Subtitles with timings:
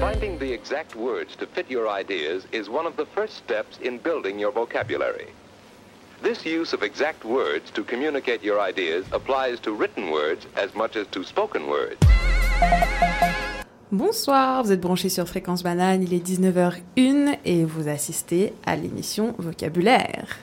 [0.00, 3.98] Finding the exact words to fit your ideas is one of the first steps in
[3.98, 5.26] building your vocabulary.
[6.22, 10.96] This use of exact words to communicate your ideas applies to written words as much
[10.96, 11.98] as to spoken words.
[13.92, 19.34] Bonsoir, vous êtes branchés sur Fréquence Banane, il est 19h01 et vous assistez à l'émission
[19.38, 20.38] Vocabulaire.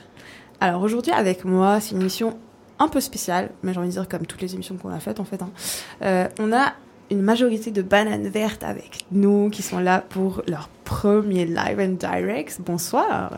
[0.60, 2.38] Alors aujourd'hui avec moi, c'est une émission
[2.78, 5.18] un peu spéciale, mais j'ai envie de dire comme toutes les émissions qu'on a faites
[5.18, 5.42] en fait.
[5.42, 5.50] hein.
[6.02, 6.74] Euh, on a
[7.10, 11.96] une majorité de bananes vertes avec nous qui sont là pour leur premier live and
[11.98, 12.60] direct.
[12.64, 13.32] Bonsoir.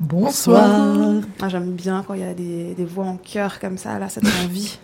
[0.00, 1.22] Bonsoir.
[1.40, 4.08] Ah, J'aime bien quand il y a des, des voix en chœur comme ça, là,
[4.08, 4.78] ça donne envie.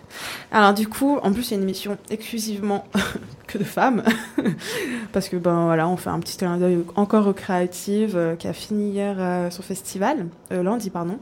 [0.51, 2.85] Alors du coup, en plus, c'est une émission exclusivement
[3.47, 4.03] que de femmes.
[5.11, 8.47] Parce que, ben voilà, on fait un petit clin d'œil encore aux créatives euh, qui
[8.47, 11.17] a fini hier euh, son festival, euh, lundi, pardon.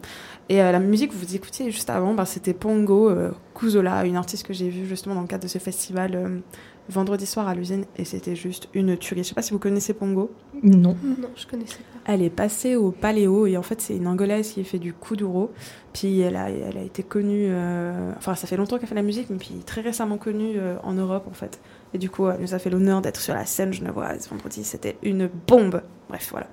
[0.49, 3.09] Et la musique que vous écoutiez juste avant, ben, c'était Pongo
[3.55, 6.41] Kuzola, une artiste que j'ai vue justement dans le cadre de ce festival
[6.90, 7.85] vendredi soir à l'usine.
[7.98, 9.23] Et c'était juste une tuerie.
[9.23, 10.31] Je sais pas si vous connaissez Pongo.
[10.63, 10.95] Non.
[11.03, 12.12] Non, je connaissais pas.
[12.12, 15.52] Elle est passée au Paléo et en fait c'est une Angolaise qui fait du kuduro.
[15.94, 19.02] Puis elle a, elle a été connue, euh, enfin ça fait longtemps qu'elle fait la
[19.03, 21.59] musique, mais puis très récemment connue euh, en Europe en fait.
[21.94, 24.64] Et du coup elle nous a fait l'honneur d'être sur la scène genevoise vendredi.
[24.64, 25.81] C'était une bombe.
[26.09, 26.48] Bref voilà.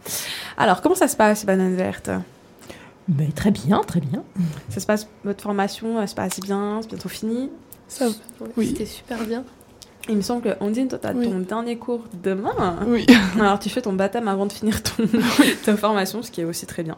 [0.57, 2.11] Alors comment ça se passe Banane Verte
[3.09, 4.23] Mais très bien, très bien.
[4.69, 7.51] Ça se passe, votre formation elle se passe bien, c'est bientôt fini?
[7.89, 8.09] Ça,
[8.59, 8.69] Oui.
[8.69, 9.45] C'était super bien.
[10.09, 11.29] Il me semble que Ondine, toi t'as Oui.
[11.29, 12.77] ton dernier cours demain.
[12.87, 13.07] Oui.
[13.41, 15.05] Alors tu fais ton baptême avant de finir ton,
[15.65, 16.97] ta formation, ce qui est aussi très bien.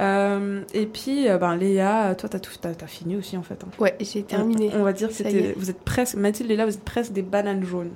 [0.00, 3.58] Euh, et puis, euh, ben, Léa, toi, t'as tout, t'as, t'as fini aussi en fait.
[3.62, 3.68] hein.
[3.78, 4.70] Ouais, j'ai terminé.
[4.74, 5.54] On, on va dire que Ça y c'était, est.
[5.58, 7.90] vous êtes presque, Mathilde et Léa, vous êtes presque des bananes jaunes.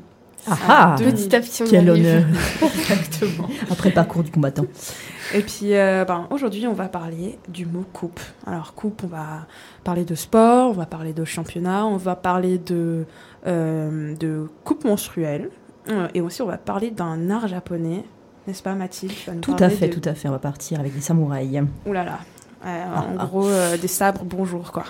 [0.49, 2.23] Ah ah deux Petit à petit, on Quel honneur.
[2.63, 3.49] Exactement.
[3.71, 4.67] Après parcours du combattant.
[5.35, 8.21] Et puis, euh, ben, aujourd'hui, on va parler du mot coupe.
[8.47, 9.47] Alors, coupe, on va
[9.85, 13.05] parler de sport, on va parler de championnat, on va parler de,
[13.47, 15.51] euh, de coupe menstruelle.
[15.89, 18.05] Euh, Et aussi, on va parler d'un art japonais.
[18.47, 19.13] N'est-ce pas, Mathilde?
[19.41, 20.29] Tout à fait, de- tout à fait.
[20.29, 21.63] On va partir avec des samouraïs.
[21.87, 22.19] Ouh là là.
[22.65, 23.27] Ah, en ah.
[23.27, 24.85] gros, euh, des sabres, bonjour quoi.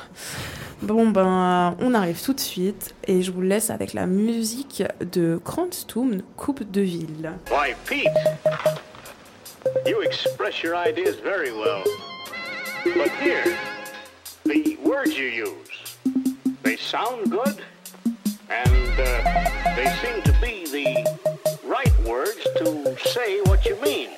[0.83, 5.41] Bon ben, on arrive tout de suite et je vous laisse avec la musique de
[5.43, 7.33] Kranztum, Coupe de Ville.
[7.51, 8.07] Why, Pete,
[9.87, 11.85] you express your ideas very well.
[12.85, 13.57] But here,
[14.45, 15.97] the words you use,
[16.63, 17.61] they sound good,
[18.49, 21.07] and uh, they seem to be the
[21.65, 24.11] right words to say what you mean.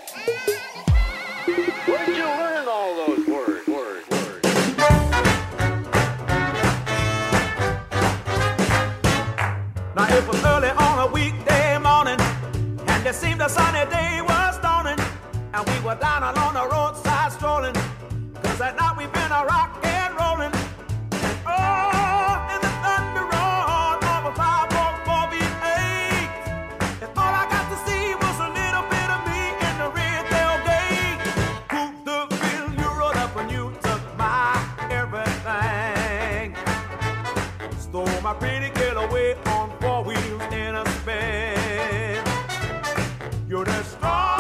[1.87, 4.49] Where did you learn all those words, words, words?
[9.97, 12.21] Now it was early on a weekday morning,
[12.87, 14.21] and it seemed a sunny day
[15.59, 17.75] and we were down along the roadside strolling,
[18.43, 20.53] cause at night we've been a rock and rolling.
[21.47, 26.31] Oh, in the thunder of a 544 V8,
[27.03, 29.89] and all I got to see was a little bit of me in the
[30.31, 31.23] tailgate.
[32.39, 34.55] Ville, you rode up and you took my
[34.91, 36.55] everything.
[37.81, 42.23] Stole my pretty girl away on four wheels in a spin.
[43.49, 44.38] You destroyed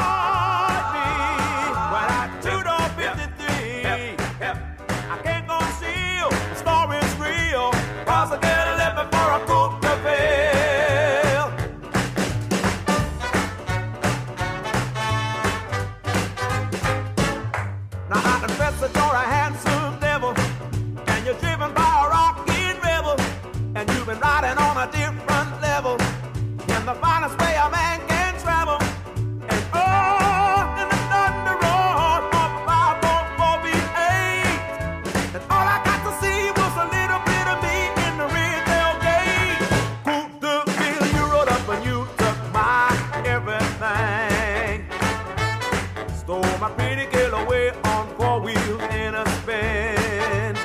[46.60, 50.56] My pretty girl away on four wheels in a spin.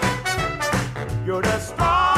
[1.26, 2.13] You destroyed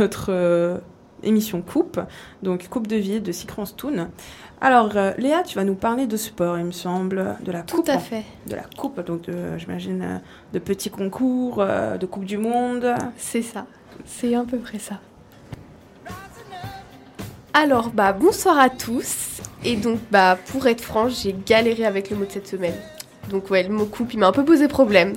[0.00, 0.78] notre euh,
[1.22, 2.00] émission Coupe,
[2.42, 4.08] donc Coupe de vie de Secrance Toon.
[4.60, 7.76] Alors euh, Léa, tu vas nous parler de sport, il me semble, de la Tout
[7.78, 7.88] coupe.
[7.90, 8.24] à fait.
[8.46, 9.22] De la coupe, donc
[9.58, 10.18] j'imagine, euh,
[10.52, 12.94] de petits concours, euh, de Coupe du Monde.
[13.16, 13.66] C'est ça.
[14.06, 14.98] C'est à peu près ça.
[17.52, 19.40] Alors, bah, bonsoir à tous.
[19.64, 22.76] Et donc, bah, pour être franche, j'ai galéré avec le mot de cette semaine.
[23.30, 25.14] Donc, ouais, le mot coupe, il m'a un peu posé problème.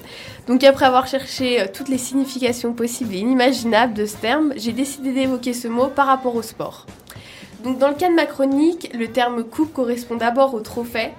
[0.48, 4.71] Donc, après avoir cherché euh, toutes les significations possibles et inimaginables de ce terme, j'ai
[4.71, 6.86] décidé d'évoquer ce mot par rapport au sport.
[7.63, 11.12] Donc, dans le cas de ma chronique, le terme coupe correspond d'abord au trophée,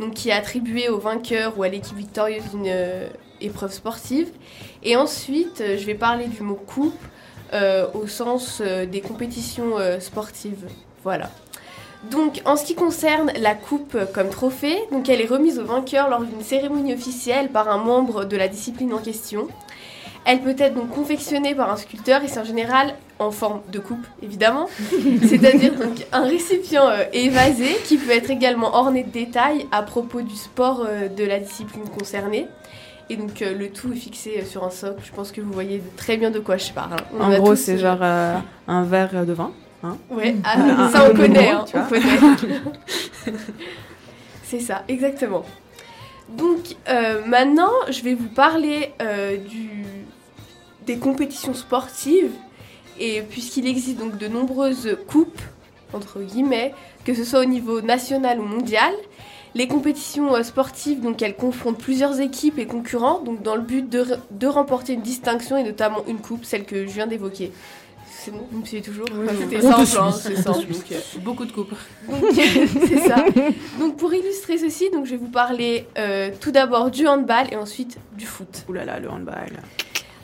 [0.00, 3.08] donc qui est attribué au vainqueur ou à l'équipe victorieuse d'une euh,
[3.40, 4.28] épreuve sportive.
[4.82, 6.98] Et ensuite, euh, je vais parler du mot coupe
[7.94, 10.66] au sens des compétitions sportives.
[11.02, 11.30] Voilà.
[12.10, 16.08] Donc, en ce qui concerne la coupe comme trophée, donc elle est remise au vainqueur
[16.08, 19.48] lors d'une cérémonie officielle par un membre de la discipline en question.
[20.24, 23.78] Elle peut être donc confectionnée par un sculpteur et c'est en général en forme de
[23.78, 24.68] coupe, évidemment.
[25.26, 30.20] C'est-à-dire donc un récipient euh, évasé qui peut être également orné de détails à propos
[30.20, 32.46] du sport euh, de la discipline concernée.
[33.10, 35.00] Et donc euh, le tout est fixé sur un socle.
[35.02, 36.92] Je pense que vous voyez très bien de quoi je parle.
[36.92, 37.18] hein.
[37.20, 39.50] En gros, c'est genre un verre de vin.
[40.10, 43.32] Ouais, ah, Un- ça un on connaît, moment, hein, on connaît.
[44.42, 45.44] c'est ça, exactement.
[46.30, 49.70] Donc euh, maintenant, je vais vous parler euh, du,
[50.86, 52.30] des compétitions sportives.
[53.00, 55.40] Et puisqu'il existe donc de nombreuses coupes,
[55.92, 58.92] entre guillemets, que ce soit au niveau national ou mondial,
[59.54, 63.88] les compétitions euh, sportives, donc elles confrontent plusieurs équipes et concurrents, donc dans le but
[63.88, 67.52] de, re- de remporter une distinction et notamment une coupe, celle que je viens d'évoquer.
[68.28, 69.26] C'est bon, me suivez toujours oui.
[69.40, 70.74] C'était simple, hein, suit, c'est simple.
[70.74, 70.96] suit.
[71.14, 71.74] donc, Beaucoup de coupes.
[72.08, 73.24] donc, c'est ça.
[73.78, 77.56] Donc pour illustrer ceci, donc je vais vous parler euh, tout d'abord du handball et
[77.56, 78.64] ensuite du foot.
[78.68, 79.52] Ouh là là, le handball.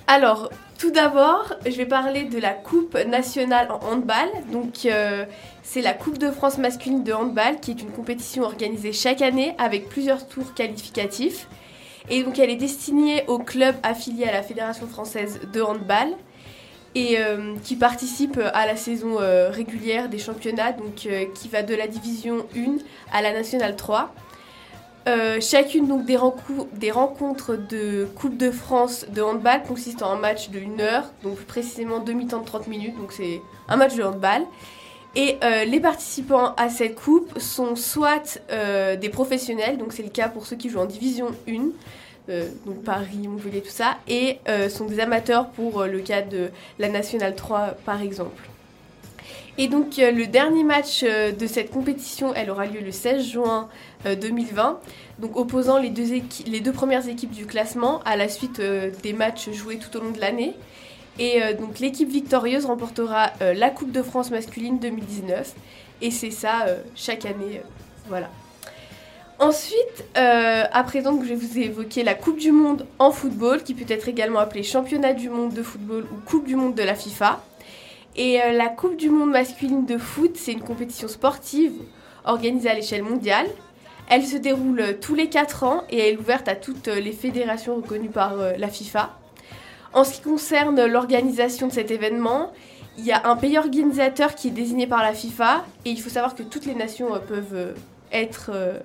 [0.07, 4.29] Alors, tout d'abord, je vais parler de la Coupe nationale en handball.
[4.53, 5.25] Donc, euh,
[5.63, 9.55] c'est la Coupe de France masculine de handball, qui est une compétition organisée chaque année
[9.57, 11.49] avec plusieurs tours qualificatifs.
[12.11, 16.15] Et donc, elle est destinée aux clubs affiliés à la Fédération française de handball
[16.95, 21.63] et euh, qui participent à la saison euh, régulière des championnats, donc euh, qui va
[21.63, 22.77] de la division 1
[23.13, 24.15] à la nationale 3.
[25.07, 30.61] Euh, chacune donc des, rencontres de Coupe de France de handball consiste en match de
[30.61, 34.43] 1 heure, donc précisément demi-temps de 30 minutes, donc c'est un match de handball.
[35.17, 38.41] Et les participants à cette coupe sont soit
[39.01, 41.67] des professionnels, donc c'est le cas pour ceux qui jouent en division 1, euh,
[42.29, 46.51] donc Paris, Montpellier, tout ça, et euh, sont des amateurs pour euh, le cas de
[46.79, 48.49] la Nationale 3 par exemple.
[49.57, 53.25] Et donc euh, le dernier match euh, de cette compétition, elle aura lieu le 16
[53.25, 53.69] juin
[54.05, 54.81] euh, 2020,
[55.21, 56.07] donc opposant les deux,
[56.47, 60.01] les deux premières équipes du classement à la suite euh, des matchs joués tout au
[60.03, 60.55] long de l'année.
[61.21, 65.55] Et euh, donc l'équipe victorieuse remportera euh, la Coupe de France masculine 2019.
[66.03, 67.59] Et c'est ça euh, chaque année.
[67.59, 67.69] euh,
[68.09, 68.31] voilà.
[69.39, 73.75] Ensuite, euh, à présent que je vous évoquer la Coupe du Monde en football, qui
[73.75, 76.95] peut être également appelée Championnat du Monde de football ou Coupe du Monde de la
[76.95, 77.43] FIFA.
[78.17, 81.73] Et euh, la Coupe du Monde masculine de foot, c'est une compétition sportive
[82.25, 83.47] organisée à l'échelle mondiale.
[84.09, 87.01] Elle se déroule euh, tous les 4 ans et elle est ouverte à toutes euh,
[87.01, 89.19] les fédérations reconnues par euh, la FIFA.
[89.93, 92.53] En ce qui concerne l'organisation de cet événement,
[92.97, 96.11] il y a un pays organisateur qui est désigné par la FIFA et il faut
[96.11, 97.75] savoir que toutes les nations euh, peuvent euh,
[98.13, 98.79] être euh,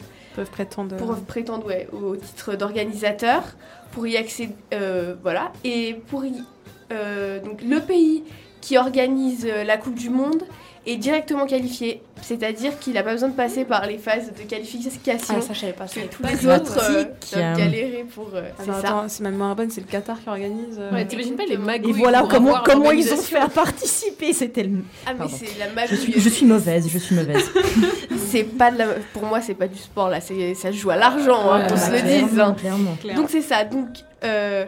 [0.46, 0.96] Prétendre.
[0.98, 3.44] pour prétendre ouais, au titre d'organisateur,
[3.92, 5.52] pour y accéder, euh, voilà.
[5.64, 6.44] Et pour y,
[6.92, 8.24] euh, donc le pays
[8.62, 10.44] qui organise euh, la Coupe du Monde
[10.86, 15.36] est directement qualifié, c'est-à-dire qu'il n'a pas besoin de passer par les phases de qualification.
[15.38, 15.86] Ah, ça, je savais pas.
[15.88, 18.30] que tous les autres euh, doivent galérer pour.
[18.34, 18.88] euh, c'est Alors, ça.
[18.88, 20.78] attends, si ma mémoire est bonne, c'est le Qatar qui organise.
[20.80, 23.38] euh, Ouais, t'imagines pas les Et magouilles voilà pour comment, avoir comment ils ont fait
[23.38, 24.34] à participer.
[24.34, 24.80] C'était le...
[25.06, 25.98] Ah mais c'est la je, magouille.
[25.98, 27.44] suis, je suis mauvaise, je suis mauvaise.
[28.30, 28.86] C'est pas de la...
[29.14, 31.80] Pour moi, c'est pas du sport là, c'est ça joue à l'argent, hein, qu'on bah,
[31.80, 32.40] se le clairement, dise.
[32.40, 32.56] hein.
[32.60, 32.96] clairement.
[33.02, 33.16] clair.
[33.16, 33.64] Donc c'est ça.
[33.64, 33.88] Donc
[34.24, 34.66] euh,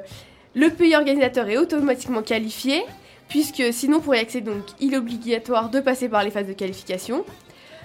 [0.56, 2.82] le pays organisateur est automatiquement qualifié,
[3.32, 6.54] puisque sinon pour y accéder, donc il est obligatoire de passer par les phases de
[6.54, 7.24] qualification.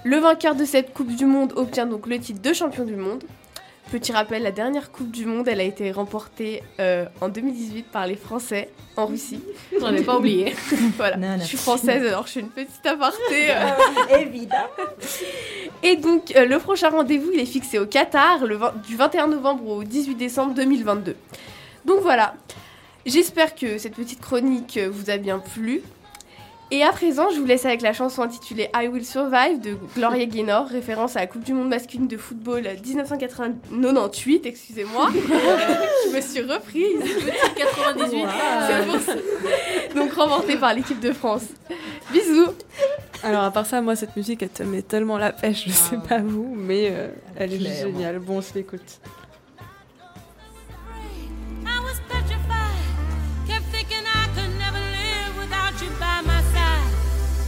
[0.03, 3.23] Le vainqueur de cette Coupe du Monde obtient donc le titre de champion du monde.
[3.93, 8.09] Petit rappel, la dernière Coupe du Monde, elle a été remportée euh, en 2018 par
[8.09, 9.41] les Français en Russie.
[9.81, 10.57] J'en ai pas oublié.
[10.97, 11.17] voilà.
[11.17, 11.39] Non, non.
[11.39, 13.17] Je suis française, alors je fais une petite aparté.
[13.51, 14.19] euh.
[14.19, 14.67] Évidemment.
[15.85, 19.29] Et donc, euh, le prochain rendez-vous, il est fixé au Qatar, le 20 du 21
[19.29, 21.15] novembre au 18 décembre 2022.
[21.85, 22.35] Donc voilà,
[23.07, 25.83] j'espère que cette petite chronique vous a bien plu.
[26.73, 30.25] Et à présent, je vous laisse avec la chanson intitulée I Will Survive de Gloria
[30.27, 35.11] Gaynor, référence à la Coupe du Monde masculine de football 1998, excusez-moi.
[35.15, 36.99] je me suis reprise.
[37.57, 38.25] 98.
[38.67, 39.15] C'est pour ça.
[39.95, 41.45] Donc remportée par l'équipe de France.
[42.13, 42.53] Bisous.
[43.23, 45.99] Alors à part ça, moi cette musique elle te met tellement la pêche, je sais
[46.09, 48.19] pas vous, mais euh, elle est géniale.
[48.19, 49.01] Bon, on se l'écoute.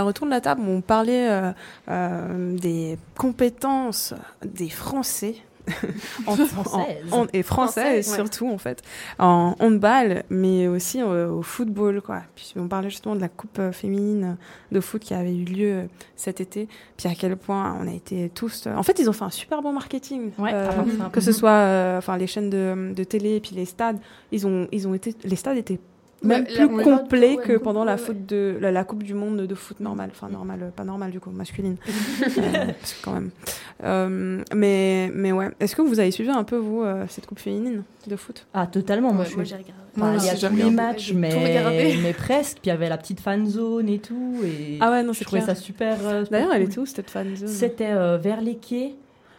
[0.00, 1.52] Alors autour de la table, on parlait euh,
[1.90, 5.34] euh, des compétences des Français.
[6.26, 7.12] en, Françaises.
[7.12, 8.82] en- en- et françaises Français, surtout en fait.
[9.18, 12.22] En handball mais aussi euh, au football quoi.
[12.34, 14.38] Puis on parlait justement de la coupe euh, féminine
[14.72, 15.84] de foot qui avait eu lieu euh,
[16.16, 16.66] cet été.
[16.96, 19.60] Puis à quel point on a été tous en fait ils ont fait un super
[19.60, 20.52] bon marketing Ouais,
[21.12, 23.98] que ce soit enfin les chaînes de, de télé et puis les stades
[24.32, 25.78] ils ont ils ont été les stades étaient
[26.22, 26.66] même la plus
[27.18, 27.98] ouais, que pendant la ouais.
[27.98, 31.20] foot de la, la coupe du monde de foot normale enfin normale pas normale du
[31.20, 31.76] coup masculine
[32.38, 33.30] Euh, parce que quand même
[33.82, 37.38] Euh, mais mais ouais est-ce que vous avez suivi un peu vous euh, cette coupe
[37.38, 38.46] féminine de foot?
[38.54, 39.12] Ah, totalement.
[39.12, 39.72] Moi, Ouais, j'ai regardé.
[39.96, 42.58] Enfin, il y a tous les matchs, mais, mais presque.
[42.60, 44.36] Puis il y avait la petite fan zone et tout.
[44.44, 45.96] Et ah ouais non je trouvais clair ça super.
[45.96, 47.48] super d'ailleurs elle était où cette fan zone?
[47.48, 48.94] C'était euh, vers les quais.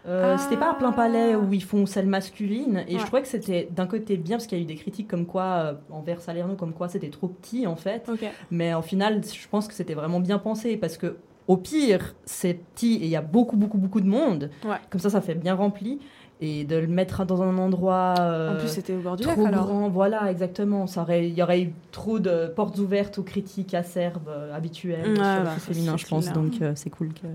[0.07, 0.37] Euh, Ah.
[0.37, 2.83] C'était pas à plein palais où ils font celle masculine.
[2.87, 2.99] Et Ouais.
[2.99, 5.25] je trouvais que c'était d'un côté bien, parce qu'il y a eu des critiques comme
[5.25, 8.09] quoi, euh, envers Salerno, comme quoi c'était trop petit en fait.
[8.49, 11.17] Mais au final, je pense que c'était vraiment bien pensé parce que
[11.47, 14.49] au pire, c'est petit et il y a beaucoup, beaucoup, beaucoup de monde.
[14.65, 14.77] Ouais.
[14.89, 15.99] Comme ça, ça fait bien rempli.
[16.43, 19.37] Et de le mettre dans un endroit euh, en plus c'était au bord du lac
[19.37, 20.87] alors grand, voilà, exactement.
[20.87, 25.03] Ça aurait, il y aurait eu trop de portes ouvertes aux critiques acerbes euh, habituelles
[25.03, 26.23] sur le bah, féminin, je pense.
[26.23, 26.33] clair.
[26.35, 27.27] Donc euh, c'est cool que.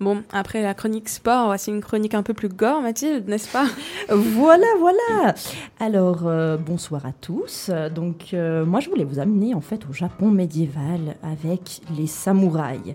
[0.00, 3.66] Bon après la chronique sport voici une chronique un peu plus gore Mathilde n'est-ce pas?
[4.08, 5.34] Voilà, voilà.
[5.80, 7.70] Alors, euh, bonsoir à tous.
[7.94, 12.94] Donc, euh, moi, je voulais vous amener en fait au Japon médiéval avec les samouraïs.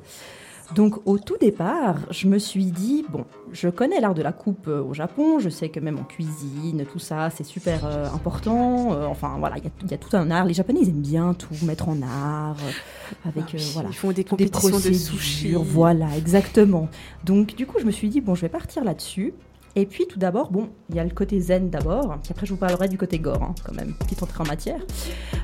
[0.75, 4.67] Donc au tout départ, je me suis dit, bon, je connais l'art de la coupe
[4.67, 8.93] euh, au Japon, je sais que même en cuisine, tout ça, c'est super euh, important.
[8.93, 10.45] Euh, enfin voilà, il y a- il y, a tout un art.
[10.45, 13.89] Les Japonais, ils aiment bien tout mettre en art, euh, avec voilà.
[13.89, 15.53] Ils font des des compétitions de procédures, sushi.
[15.53, 16.87] Voilà, exactement.
[17.25, 19.33] Donc du coup, je me suis dit, bon, je vais partir là-dessus.
[19.75, 22.51] Et puis tout d'abord, bon, il y a le côté zen d'abord, puis après je
[22.53, 24.79] vous parlerai du côté gore, hein, quand même, petite entrée en matière.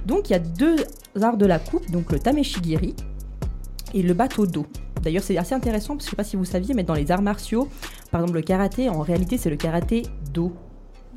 [0.06, 0.76] Donc il y a deux
[1.20, 2.96] arts de la coupe, donc le tameshigiri
[3.93, 4.65] et le bateau d'eau.
[5.01, 7.12] D'ailleurs, c'est assez intéressant parce que je sais pas si vous saviez, mais dans les
[7.12, 7.69] arts martiaux,
[8.12, 10.03] par exemple le karaté, en réalité, c'est le karaté
[10.34, 10.53] d'eau.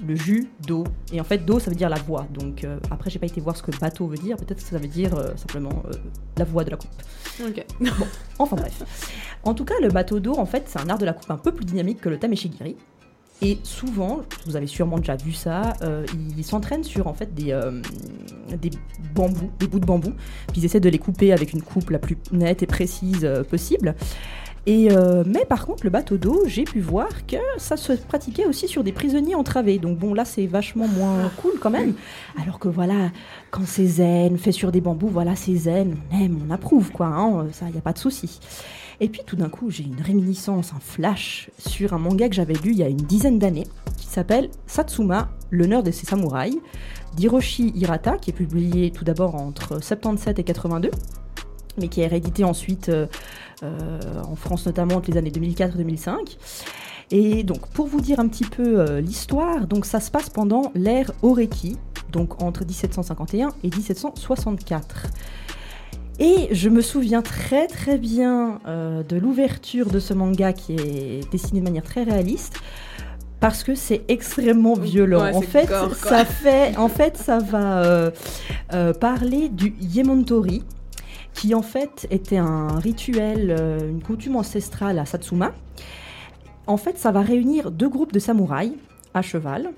[0.05, 0.85] Le jus d'eau.
[1.13, 2.27] Et en fait, d'eau, ça veut dire la voix.
[2.33, 4.37] Donc euh, après, j'ai pas été voir ce que bateau veut dire.
[4.37, 5.93] Peut-être que ça veut dire euh, simplement euh,
[6.39, 6.91] la voix de la coupe.
[7.47, 7.65] Ok.
[8.39, 8.83] Enfin bref.
[9.45, 11.37] En tout cas, le bateau d'eau, en fait, c'est un art de la coupe un
[11.37, 12.77] peu plus dynamique que le tameshigiri.
[13.45, 16.07] Et souvent, vous avez sûrement déjà vu ça, euh,
[16.39, 17.83] ils s'entraînent sur en fait des, euh,
[18.61, 18.71] des
[19.17, 20.13] bambous, des bouts de bambou,
[20.53, 23.43] puis ils essaient de les couper avec une coupe la plus nette et précise euh,
[23.43, 23.97] possible.
[24.65, 28.47] Et euh, mais par contre, le bateau d'eau, j'ai pu voir que ça se pratiquait
[28.47, 29.79] aussi sur des prisonniers entravés.
[29.79, 31.95] Donc bon, là, c'est vachement moins cool quand même.
[32.41, 33.11] Alors que voilà,
[33.51, 37.07] quand c'est zen, fait sur des bambous, voilà, c'est zen, on aime, on approuve, quoi.
[37.07, 38.39] hein, ça, il n'y a pas de souci.
[39.03, 42.55] Et puis tout d'un coup, j'ai une réminiscence, un flash sur un manga que j'avais
[42.55, 43.67] lu il y a une dizaine d'années,
[43.99, 46.59] qui s'appelle Satsuma, l'honneur de ses samouraïs,
[47.17, 50.93] d'Hiroshi Hirata, qui est publié tout d'abord entre 77 et 82,
[51.79, 53.09] mais qui est réédité ensuite euh,
[53.65, 56.39] euh, en France notamment entre les années 2004 et 2005.
[57.11, 60.71] Et donc, pour vous dire un petit peu euh, l'histoire, donc ça se passe pendant
[60.77, 61.77] l'ère Oreki,
[62.13, 65.09] donc entre 1751 et 1764.
[66.23, 71.29] Et je me souviens très très bien euh, de l'ouverture de ce manga qui est
[71.33, 72.61] dessiné de manière très réaliste.
[73.41, 75.25] Parce que c'est extrêmement violent.
[75.25, 78.13] Ouais, en fait, gore, ça fait, en fait, ça va euh,
[78.73, 80.63] euh, parler du Yemontori,
[81.35, 85.51] qui en fait était un rituel, euh, une coutume ancestrale à Satsuma.
[86.69, 88.75] En fait, ça va réunir deux groupes de samouraïs
[89.13, 89.71] à cheval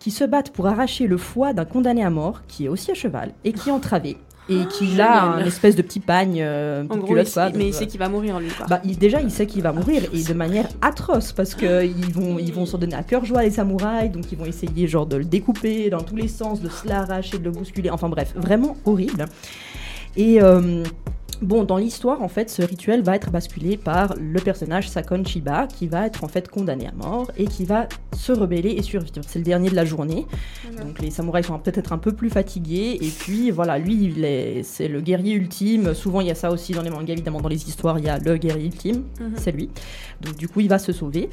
[0.00, 2.94] qui se battent pour arracher le foie d'un condamné à mort qui est aussi à
[2.94, 4.16] cheval et qui est entravé
[4.50, 7.68] et qui a un espèce de petit pagne, euh, En gros, culotte, il quoi, mais
[7.68, 8.48] il sait qu'il va mourir lui.
[8.48, 8.66] Quoi.
[8.68, 12.12] bah, il- déjà, il sait qu'il va mourir et de manière atroce parce que ils
[12.12, 15.06] vont, ils vont s'en donner à cœur joie les samouraïs, donc ils vont essayer genre
[15.06, 17.90] de le découper dans tous les sens, de se l'arracher, de le bousculer.
[17.90, 19.26] Enfin bref, vraiment horrible.
[20.16, 20.82] Et euh,
[21.42, 25.66] bon, dans l'histoire, en fait, ce rituel va être basculé par le personnage Sakon Chiba
[25.66, 29.12] qui va être en fait condamné à mort et qui va se rebeller et survivre.
[29.26, 30.26] C'est le dernier de la journée.
[30.82, 34.14] Donc les samouraïs sont peut-être un peu plus fatigués et puis voilà, lui
[34.64, 35.94] c'est le guerrier ultime.
[35.94, 38.08] Souvent il y a ça aussi dans les mangas, évidemment dans les histoires il y
[38.08, 39.32] a le guerrier ultime, Mhm.
[39.36, 39.68] c'est lui.
[40.20, 41.28] Donc du coup il va se sauver.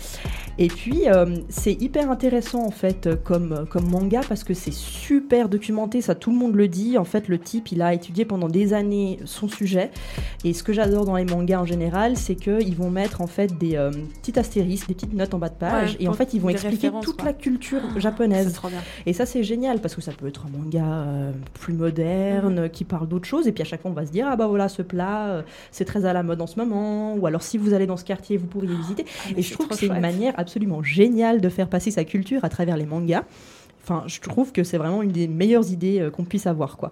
[0.59, 4.73] Et puis euh, c'est hyper intéressant en fait euh, comme, comme manga parce que c'est
[4.73, 6.97] super documenté, ça tout le monde le dit.
[6.97, 9.91] En fait le type il a étudié pendant des années son sujet
[10.43, 13.57] et ce que j'adore dans les mangas en général c'est qu'ils vont mettre en fait
[13.57, 13.91] des euh,
[14.21, 16.49] petits astérisques, des petites notes en bas de page Ouais, et en fait ils vont
[16.49, 17.25] expliquer toute quoi.
[17.25, 18.51] la culture C'est japonaise.
[18.53, 18.79] trop bien.
[19.05, 22.83] Et ça, c'est génial parce que ça peut être un manga euh, plus moderne qui
[22.83, 23.47] parle d'autres choses.
[23.47, 25.41] Et puis à chaque fois, on va se dire Ah bah voilà, ce plat, euh,
[25.71, 27.15] c'est très à la mode en ce moment.
[27.15, 29.05] Ou alors, si vous allez dans ce quartier, vous pourriez visiter.
[29.25, 32.43] Ah, Et je trouve que c'est une manière absolument géniale de faire passer sa culture
[32.45, 33.23] à travers les mangas.
[33.83, 36.91] Enfin, je trouve que c'est vraiment une des meilleures idées euh, qu'on puisse avoir, quoi.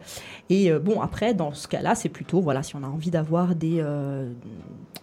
[0.50, 3.54] Et euh, bon, après, dans ce cas-là, c'est plutôt, voilà, si on a envie d'avoir
[3.54, 4.30] des, euh,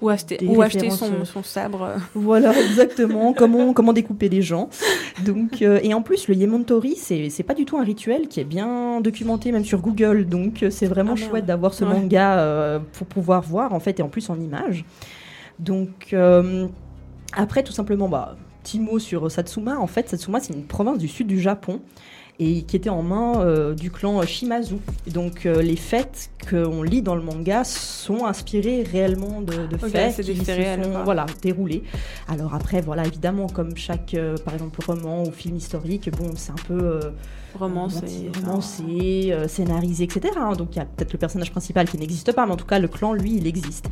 [0.01, 1.91] Ou acheter, Des ou acheter références, son, son sabre.
[2.15, 3.35] voilà, exactement.
[3.35, 4.71] comment, comment découper les gens.
[5.27, 8.45] Donc, et en plus, le Yemontori, c'est c'est pas du tout un rituel qui est
[8.45, 10.25] bien documenté, même sur Google.
[10.27, 11.93] Donc, c'est vraiment Ah, chouette d'avoir ce Ouais.
[11.93, 14.87] manga pour pouvoir voir, en fait, et en plus en images.
[15.59, 16.15] Donc,
[17.35, 19.79] après, tout simplement, bah, petit mot sur Satsuma.
[19.79, 21.81] En fait, Satsuma, c'est une province du sud du Japon
[22.39, 24.77] et qui était en main euh, du clan Shimazu.
[25.07, 29.75] Et Donc euh, les fêtes qu'on lit dans le manga sont inspirées réellement de, de
[29.77, 31.83] Ok, faits c'est des qui se sont voilà, déroulés.
[32.29, 36.53] Alors après, voilà, évidemment, comme chaque, euh, par exemple, roman ou film historique, bon, c'est
[36.53, 37.01] un peu
[37.59, 40.35] romancé, euh, scénarisé, etc.
[40.37, 40.53] hein.
[40.53, 42.79] Donc il y a peut-être le personnage principal qui n'existe pas, mais en tout cas,
[42.79, 43.87] le clan, lui, il existe.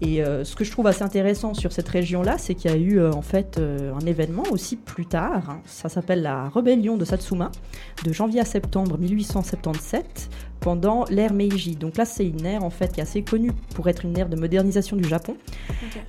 [0.00, 2.76] Et euh, ce que je trouve assez intéressant sur cette région-là, c'est qu'il y a
[2.76, 5.50] eu euh, en fait un événement aussi plus tard.
[5.50, 5.60] hein.
[5.66, 7.50] Ça s'appelle la rébellion de Satsuma,
[8.04, 11.76] de janvier à septembre 1877, pendant l'ère Meiji.
[11.76, 14.28] Donc là, c'est une ère en fait qui est assez connue pour être une ère
[14.28, 15.36] de modernisation du Japon.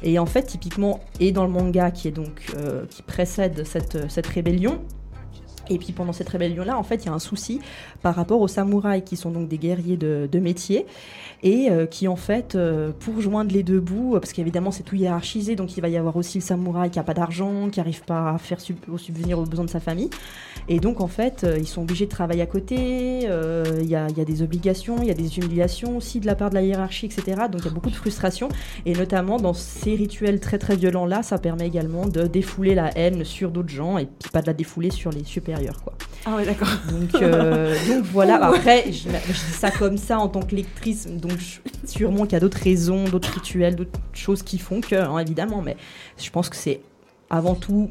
[0.01, 2.53] Et en fait, typiquement, et dans le manga qui est donc
[2.89, 4.79] qui précède cette, cette rébellion,
[5.69, 7.59] Et puis pendant cette rébellion-là, en fait, il y a un souci
[8.01, 10.85] par rapport aux samouraïs, qui sont donc des guerriers de, métier,
[11.43, 14.95] et euh, qui en fait, euh, pour joindre les deux bouts, parce qu'évidemment c'est tout
[14.95, 18.03] hiérarchisé, donc il va y avoir aussi le samouraï qui a pas d'argent, qui arrive
[18.03, 20.09] pas à faire subvenir aux besoins de sa famille,
[20.67, 23.95] et donc en fait, euh, ils sont obligés de travailler à côté, il y, y
[23.95, 27.05] a des obligations, il y a des humiliations aussi de la part de la hiérarchie,
[27.05, 27.43] etc.
[27.51, 28.49] Donc il y a beaucoup de frustration,
[28.85, 33.23] et notamment dans ces rituels très très violents-là, ça permet également de défouler la haine
[33.23, 35.23] sur d'autres gens, et puis pas de la défouler sur les
[35.83, 35.93] quoi.
[36.25, 36.67] Ah ouais, d'accord.
[36.89, 41.07] Donc, euh, donc voilà, après, je, je dis ça comme ça en tant que lectrice,
[41.07, 44.95] donc je- sûrement qu'il y a d'autres raisons, d'autres rituels, d'autres choses qui font que,
[44.95, 45.77] hein, évidemment, mais
[46.17, 46.81] je pense que c'est
[47.29, 47.89] avant tout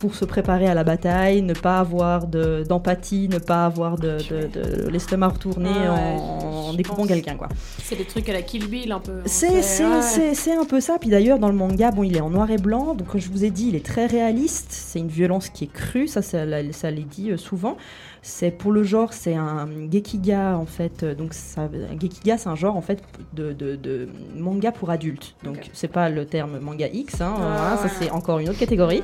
[0.00, 4.18] pour se préparer à la bataille, ne pas avoir de- d'empathie, ne pas avoir de,
[4.30, 7.48] de- de l'estomac retourné Ah ouais, en, en découpant quelqu'un, quoi.
[7.82, 9.12] C'est des trucs à la Kill Bill un peu.
[9.20, 9.22] hein.
[9.26, 10.56] C'est ouais.
[10.56, 10.98] un peu ça.
[11.00, 12.94] Puis d'ailleurs, dans le manga, bon, il est en noir et blanc.
[12.94, 14.66] Donc, comme je vous ai dit, il est très réaliste.
[14.70, 16.06] C'est une violence qui est crue.
[16.08, 17.76] Ça, ça, ça l'est dit euh, souvent.
[18.22, 21.02] C'est pour le genre, c'est un gekiga en fait.
[21.02, 21.68] Euh, Donc, ça,
[22.00, 23.02] gekiga, c'est un genre en fait
[23.34, 25.34] de, de- de manga pour adultes.
[25.44, 25.70] Donc, Ok.
[25.72, 27.20] c'est pas le terme manga X.
[27.20, 29.02] Hein, Ah, Ça, c'est encore une autre catégorie.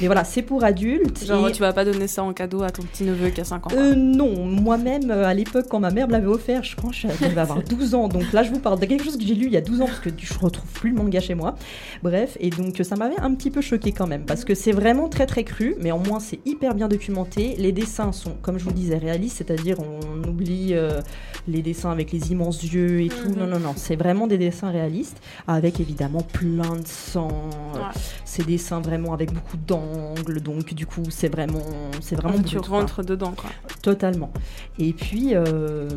[0.00, 1.24] Mais voilà, c'est pour adultes.
[1.24, 3.44] Genre, Et- tu vas pas donner ça en cadeau à ton petit neveu qui a
[3.44, 3.70] 5 ans.
[3.76, 7.08] euh, non, moi-même, euh, à l'époque, quand ma mère me l'avait offert, je pense que
[7.08, 8.08] je devais avoir 12 ans.
[8.08, 9.80] Donc là, je vous parle de quelque chose que j'ai lu il y a 12
[9.82, 11.54] ans, parce que je retrouve plus le manga chez moi.
[12.02, 15.08] Bref, et donc ça m'avait un petit peu choqué quand même, parce que c'est vraiment
[15.08, 17.54] très très cru, mais au moins c'est hyper bien documenté.
[17.58, 21.00] Les dessins sont, comme je vous le disais, réalistes, c'est-à-dire on oublie euh,
[21.48, 23.28] les dessins avec les immenses yeux et tout.
[23.30, 23.38] Mhm.
[23.40, 27.26] Non, non, non, c'est vraiment des dessins réalistes, avec évidemment plein de sang.
[27.74, 27.80] Ouais.
[28.24, 31.58] Ces dessins vraiment avec beaucoup d'angles, donc du coup, c'est vraiment,
[32.00, 32.68] c'est vraiment Ah, tu quoi.
[32.78, 33.50] rentres dedans, quoi.
[33.82, 34.30] Totalement.
[34.78, 35.88] Et puis, euh,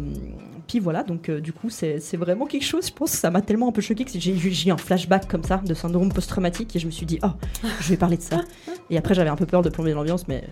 [0.68, 3.30] puis voilà, donc euh, du coup, c'est c'est vraiment quelque chose, je pense que ça
[3.30, 4.34] m'a tellement un peu choqué que j'ai
[4.68, 7.30] eu un flashback comme ça de syndrome post-traumatique et je me suis dit, oh,
[7.82, 8.42] je vais parler de ça.
[8.90, 10.46] Et après, j'avais un peu peur de plomber l'ambiance, mais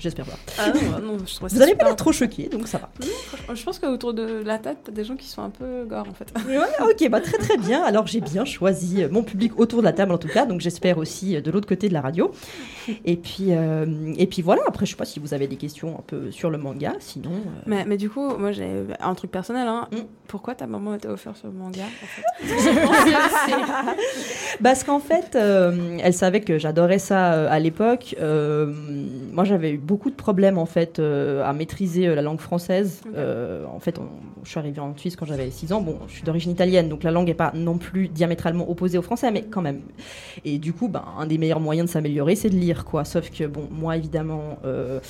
[0.00, 0.38] j'espère pas.
[0.58, 2.78] Ah non, non, je trouve ça Vous allez super pas être trop choqués, donc ça
[2.78, 2.90] va.
[3.54, 6.14] Je pense qu'autour de la tête, t'as des gens qui sont un peu gore en
[6.14, 6.32] fait.
[6.48, 7.82] Ouais, ok, bah très très bien.
[7.82, 10.60] Alors j'ai bien choisi euh, mon public autour de la table en tout cas, donc
[10.60, 12.32] j'espère aussi euh, de l'autre côté de la radio.
[13.04, 15.98] Et puis, euh, et puis voilà, après je sais pas si vous avez des questions
[15.98, 17.30] un peu sur le manga, sinon...
[17.30, 18.68] euh, Mais, mais du coup, moi j'ai
[19.00, 19.68] un truc personnel.
[19.68, 19.88] Hein.
[19.92, 19.96] Mm.
[20.26, 22.22] Pourquoi ta maman t'a offert ce manga en fait?
[24.62, 28.14] Parce qu'en fait, euh, elle savait que j'adorais ça à l'époque.
[28.20, 33.02] Moi, j'avais eu beaucoup de problèmes en fait euh, à maîtriser euh, la langue française.
[33.16, 34.06] Euh, en fait, on-
[34.44, 35.80] je suis arrivée en Suisse quand j'avais 6 ans.
[35.82, 39.02] Bon, je suis d'origine italienne, donc la langue n'est pas non plus diamétralement opposée au
[39.02, 39.80] français, mais quand même.
[40.44, 43.04] Et du coup, ben, un des meilleurs moyens de s'améliorer, c'est de lire, quoi.
[43.04, 44.58] Sauf que, bon, moi, évidemment.
[44.64, 45.00] euh,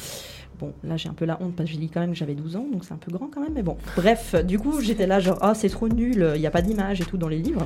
[0.60, 2.34] Bon, là j'ai un peu la honte parce que je lis quand même que j'avais
[2.34, 3.76] 12 ans, donc c'est un peu grand quand même, mais bon.
[3.96, 7.00] Bref, du coup j'étais là genre, ah c'est trop nul, il n'y a pas d'image
[7.00, 7.64] et tout dans les livres.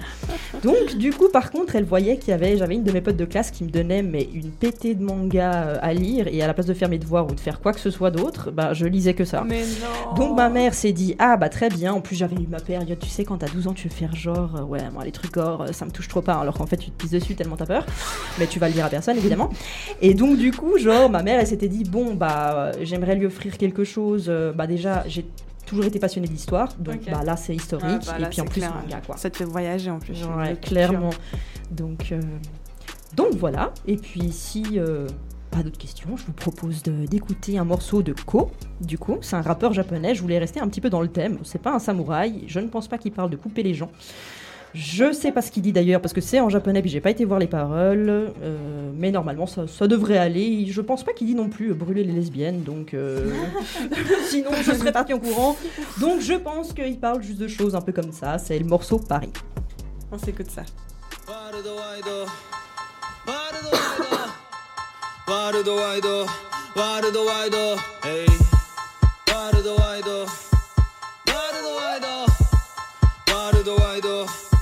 [0.62, 3.16] Donc du coup par contre elle voyait qu'il y avait, j'avais une de mes potes
[3.16, 6.46] de classe qui me donnait mais une pétée de manga euh, à lire et à
[6.46, 8.72] la place de faire mes devoirs ou de faire quoi que ce soit d'autre, bah
[8.74, 9.42] je lisais que ça.
[9.44, 11.92] Mais non Donc ma mère s'est dit ah bah très bien.
[11.92, 14.14] En plus j'avais eu ma période, tu sais quand t'as 12 ans tu veux faire
[14.14, 16.66] genre euh, ouais moi les trucs gore euh, ça me touche trop pas alors qu'en
[16.66, 17.86] fait tu te pisses dessus tellement t'as peur.
[18.38, 19.50] Mais tu vas le dire à personne évidemment.
[20.00, 23.56] Et donc du coup genre ma mère elle s'était dit bon bah j'aimerais lui offrir
[23.58, 24.26] quelque chose.
[24.28, 25.24] euh, bah déjà j'ai
[25.66, 28.60] toujours été passionnée d'histoire donc bah là c'est historique Ah, bah, et puis en plus
[28.60, 29.16] clair, manga quoi.
[29.16, 30.22] Ça te fait voyager en plus.
[30.24, 31.10] Ouais, clairement.
[31.70, 32.20] Donc, euh,
[33.16, 33.72] donc voilà.
[33.86, 35.06] Et puis si euh,
[35.50, 38.50] pas d'autres questions, je vous propose d'écouter un morceau de Ko.
[38.80, 40.14] Du coup, c'est un rappeur japonais.
[40.14, 41.38] Je voulais rester un petit peu dans le thème.
[41.44, 42.44] C'est pas un samouraï.
[42.48, 43.90] Je ne pense pas qu'il parle de couper les gens.
[44.74, 47.10] Je sais pas ce qu'il dit d'ailleurs parce que c'est en japonais puis j'ai pas
[47.10, 50.66] été voir les paroles, euh, mais normalement ça, ça devrait aller.
[50.66, 53.30] Je pense pas qu'il dit non plus euh, brûler les lesbiennes, donc euh,
[54.28, 55.56] sinon je serais partie en courant.
[56.00, 58.38] Donc je pense qu'il parle juste de choses un peu comme ça.
[58.38, 59.32] C'est le morceau Paris.
[60.10, 60.62] On s'écoute ça.
[74.04, 74.53] ワ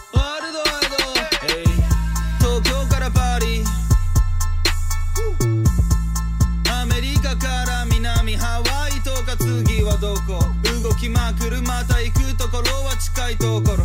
[8.37, 10.38] から南ハワイとか次はどこ
[10.83, 13.85] 動きまくるまた行くところは近いところ。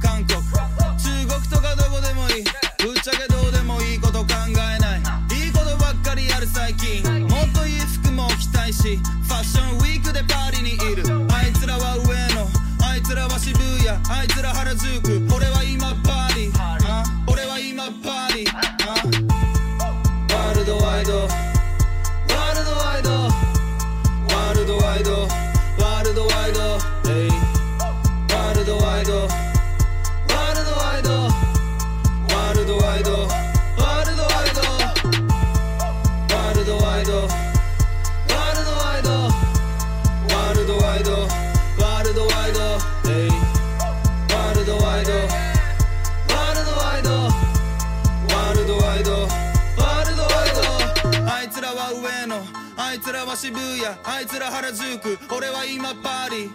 [0.00, 0.38] 韓国。
[0.98, 2.44] 中国とかどこでもいい。
[2.82, 5.00] ぶっちゃけどうでもいいこと考えない。
[5.34, 7.02] いいことばっかりやる最近。
[7.26, 11.02] もっといい服も着たいしファッションウィークでパリにいる。
[11.32, 12.46] あいつらは上野
[12.86, 15.55] あいつらは渋谷あいつら原宿俺は
[54.26, 56.50] いつら原づく俺は今パーリー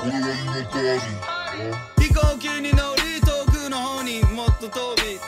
[0.00, 1.00] 俺は今パーリ。
[1.00, 5.18] ー飛行機に乗り遠くの方にもっと飛び。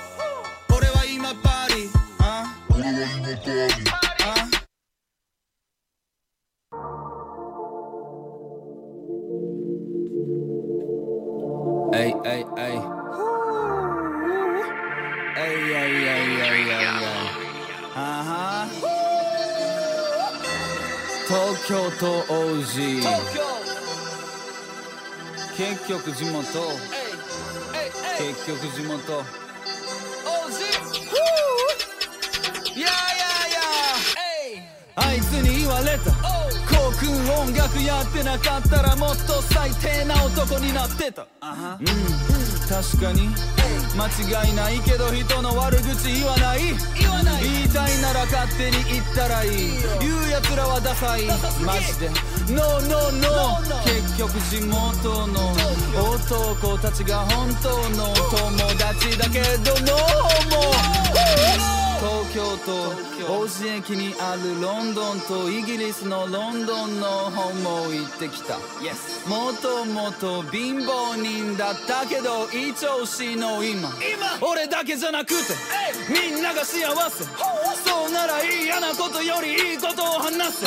[0.73, 1.89] 俺は今パーリ。
[1.89, 1.99] ー
[2.73, 3.83] 俺は今パーリ。
[3.83, 4.07] ー
[11.93, 12.63] 哎哎哎！
[15.35, 17.11] 哎呀呀呀呀呀！
[17.97, 19.16] 啊哈！
[21.27, 23.03] 東京と王子
[25.57, 26.43] 結局地元
[28.19, 29.25] 結局地元 OG
[32.77, 33.59] やいやいや
[34.95, 36.13] あいつに言われた
[36.67, 41.23] 航空音楽やってなかったらもっと最低な男になってた。
[41.23, 41.87] うん。
[42.69, 43.29] 確かに。
[43.97, 44.07] 間
[44.45, 46.61] 違いないけど人の悪口言わない。
[46.61, 47.69] 言い。
[47.69, 49.51] たいなら勝手に言ったらいい。
[50.01, 51.27] 言うやつらはダサい。
[51.65, 52.09] マジで。
[52.53, 53.76] No no no 結
[54.27, 55.53] 局地元の
[55.95, 59.93] 男たちが本当の友達だけど No
[60.51, 60.75] も
[62.01, 68.59] 東京都王子駅にあるロンドンとイギリスのロンドンの方も行ってきた。
[69.29, 73.91] もともと貧乏人だったけどいい調子の今。
[74.41, 75.35] 俺だけじゃなくて
[76.13, 77.25] みんなが幸せ
[77.87, 80.67] そうならいい嫌なことよりいいことを話せ。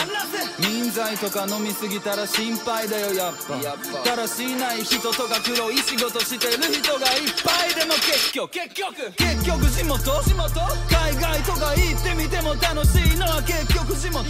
[0.62, 4.10] 人材とか飲みすぎたら心配だよやっぱ。
[4.10, 9.12] だらしない人とか黒い仕事してる人がいっぱいでも結局結局。
[9.12, 10.24] 結局地元？
[10.24, 10.50] 地元？
[10.90, 14.24] 海外とか行ってみても楽しいのは結局地元。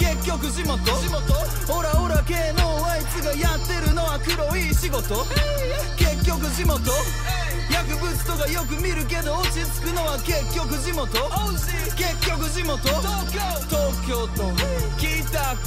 [0.00, 0.78] 結局地元。
[0.96, 1.20] 地元
[1.76, 5.26] オラオラ系のあいつがやってるのは黒い仕事。
[5.98, 6.80] 結局地元。
[7.70, 11.12] 薬物とかよく見るけど落ち着くのは結局地元。
[12.00, 12.80] 結局地元。
[12.80, 14.48] 東京東京都
[14.96, 15.06] 北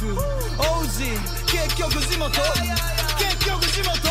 [0.01, 0.17] 区
[0.57, 1.13] OG
[1.45, 2.33] 結局地元。
[3.21, 4.01] 結局地元。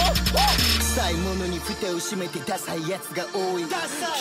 [0.79, 3.67] 臭いものに蓋を閉めてダサいやつが多い。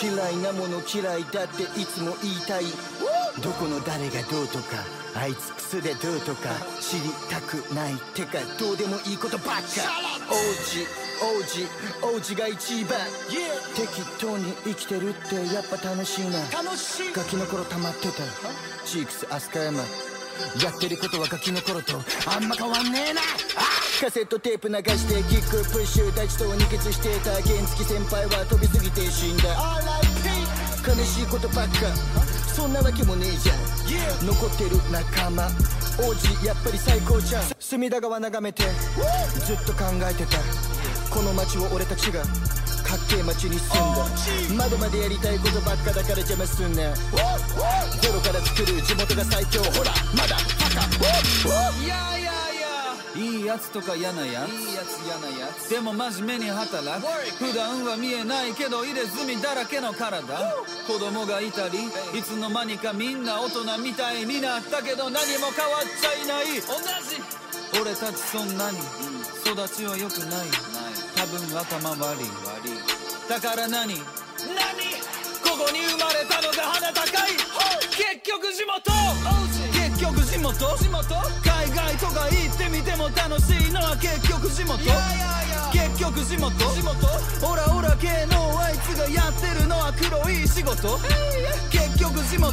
[0.02, 2.64] 嫌いなもの嫌いだっていつも言いたい。
[3.40, 4.84] どこの誰がどうとか
[5.14, 6.50] あいつクソでどうとか
[6.80, 9.62] 知りたくないてかどうでもいいことばっか。
[10.30, 10.86] 王子
[11.22, 11.66] 王子
[12.16, 12.98] 王子が一番。
[13.74, 13.88] 適
[14.20, 16.38] 当に生きてるってやっぱ楽しいな。
[17.14, 18.22] ガキの頃溜まってた。
[18.84, 19.78] チークス飛鳥山。
[20.62, 22.00] やってることはガキの頃と。
[22.26, 23.20] あんま変わんねえな。
[24.00, 29.44] カセットテープ流してキックプッシュ大地と二血してた原付先輩は飛びすぎて死んだ。
[30.84, 31.86] 悲しいことばっか
[32.54, 34.26] そんなわけもねえじゃん。
[34.26, 35.48] 残ってる仲間。
[35.98, 37.42] 王子やっぱり最高じゃん。
[37.58, 38.64] 隅田川眺めて。
[39.44, 40.38] ずっと考えてた。
[41.10, 42.30] この街を俺たちがかっ
[43.08, 44.64] けえ街に住んだ。
[44.64, 46.94] まだまだやりたいことばっかだから邪魔すんな
[48.00, 49.62] ゼロから作る地元が最強。
[49.62, 50.86] ほらまだバカ
[53.14, 54.50] いやいやつとか嫌なやつ。
[54.52, 55.68] いいやつ嫌なやつ。
[55.68, 57.06] でも真面目に働く。
[57.44, 60.22] 普段は見えないけど入れ墨だらけの体。
[60.86, 61.78] 子供がいたり
[62.18, 66.60] いつの間にかみんな大人みたいになったけど何も変わっちゃいない。
[66.62, 66.72] 同
[67.04, 67.20] じ。
[67.80, 68.78] 俺たちそんなに。
[69.44, 70.48] 育ちは良くない。
[71.16, 72.26] 多分頭悪い。
[73.28, 73.94] だから何？
[73.94, 73.98] 何？
[75.42, 77.36] ここに生まれたのが鼻高い。
[77.90, 78.90] 結局地元
[80.02, 80.76] 結局地元？
[80.78, 81.14] 地元？
[81.44, 84.82] 海外とか行ってみても楽しいのは結局地元？
[85.70, 86.50] 結局地元？
[86.74, 87.06] 地元？
[87.46, 90.98] オラオラ系のあいつがやってるのは黒い仕事？
[91.70, 92.50] 結局地元？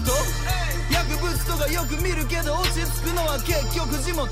[0.94, 4.30] 薬物とかよく見るけど落ち着くのは結局地元？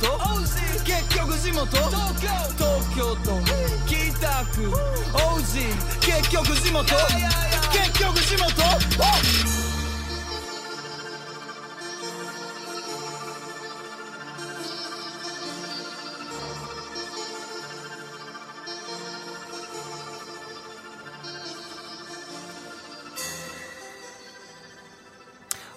[0.86, 1.66] 結局地元？
[1.74, 2.30] 東京。
[2.54, 3.42] 東京都。
[3.90, 4.70] 北区。
[5.18, 5.74] OG
[6.06, 6.86] 結局地元？
[7.74, 8.54] 結局地元「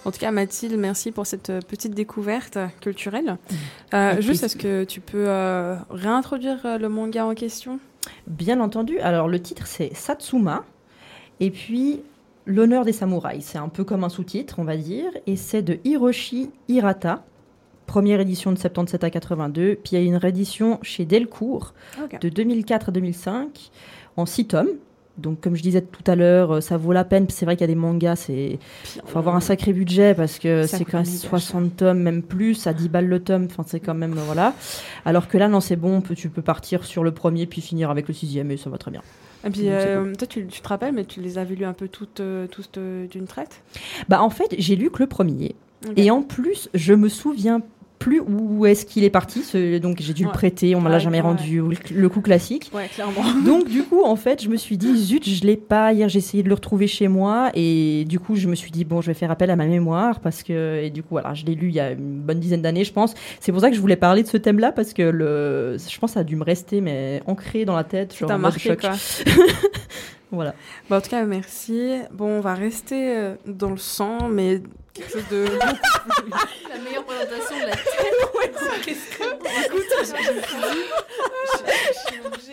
[0.03, 3.37] En tout cas, Mathilde, merci pour cette euh, petite découverte culturelle.
[3.93, 7.79] Euh, juste, est-ce que tu peux euh, réintroduire le manga en question?
[8.25, 8.99] Bien entendu.
[8.99, 10.65] Alors, le titre, c'est Satsuma.
[11.39, 12.01] Et puis,
[12.47, 13.45] L'honneur des samouraïs.
[13.45, 15.11] C'est un peu comme un sous-titre, on va dire.
[15.27, 17.23] Et c'est de Hiroshi Hirata.
[17.85, 19.75] Première édition de 77 à 82.
[19.75, 22.19] Puis il y a une réédition chez Delcourt Ok.
[22.19, 23.71] de 2004 à 2005
[24.17, 24.69] en 6 tomes.
[25.17, 27.25] Donc, comme je disais tout à l'heure, euh, ça vaut la peine.
[27.29, 28.59] C'est vrai qu'il y a des mangas, c'est
[29.05, 31.29] faut avoir un sacré budget parce que c'est quand même méga cher.
[31.29, 33.47] 60 tomes, même plus, à 10 balles le tome.
[33.49, 34.53] Enfin, c'est quand même euh, voilà.
[35.05, 36.01] Alors que là, non, c'est bon.
[36.01, 38.91] Tu peux partir sur le premier puis finir avec le sixième et ça va très
[38.91, 39.01] bien.
[39.45, 41.87] Et puis, euh, toi, tu, tu te rappelles, mais tu les avais lus un peu
[41.87, 43.61] toutes, euh, toutes euh, d'une traite?
[44.07, 45.55] Bah, en fait, j'ai lu que le premier.
[45.95, 47.61] Et en plus, je me souviens
[48.01, 49.43] plus où est-ce qu'il est parti.
[49.43, 50.29] ce- Donc j'ai dû Ouais.
[50.29, 51.21] le prêter, on me l'a jamais ouais.
[51.21, 51.61] rendu.
[51.61, 52.71] Le, le coup classique.
[52.73, 53.21] Ouais, clairement.
[53.45, 55.93] Donc du coup, en fait, je me suis dit, zut, je l'ai pas.
[55.93, 57.51] Hier, j'ai essayé de le retrouver chez moi.
[57.53, 60.19] Et du coup, je me suis dit, bon, je vais faire appel à ma mémoire.
[60.19, 62.61] Parce que, et du coup, voilà, je l'ai lu il y a une bonne dizaine
[62.63, 63.13] d'années, je pense.
[63.39, 64.71] C'est pour ça que je voulais parler de ce thème-là.
[64.71, 67.83] Parce que le, je pense que ça a dû me rester, mais ancré dans la
[67.83, 68.15] tête.
[68.17, 68.91] genre marqué, quoi.
[70.33, 70.55] Voilà.
[70.89, 71.89] Bah, en tout cas, merci.
[72.13, 74.61] Bon, on va rester euh, dans le sang, mais
[74.93, 75.45] quelque chose de.
[76.69, 77.75] La meilleure présentation de la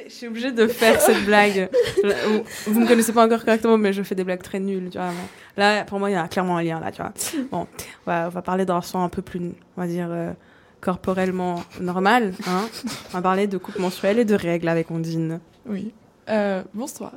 [0.06, 1.68] Je suis obligée de faire cette blague.
[2.02, 4.98] Je- Vous, me connaissez pas encore correctement, mais je fais des blagues très nulles, tu
[4.98, 5.10] vois.
[5.56, 7.12] Là, pour moi, il y a clairement un lien, là, tu vois.
[7.50, 7.66] Bon,
[8.06, 9.40] on va, on va parler d'un sang un peu plus,
[9.76, 10.32] on va dire, euh,
[10.80, 12.32] corporellement normal.
[12.46, 12.68] Hein.
[13.10, 15.40] On va parler de coupe menstruelle et de règles avec Ondine.
[15.66, 15.92] Oui.
[16.28, 17.12] Euh, bonsoir.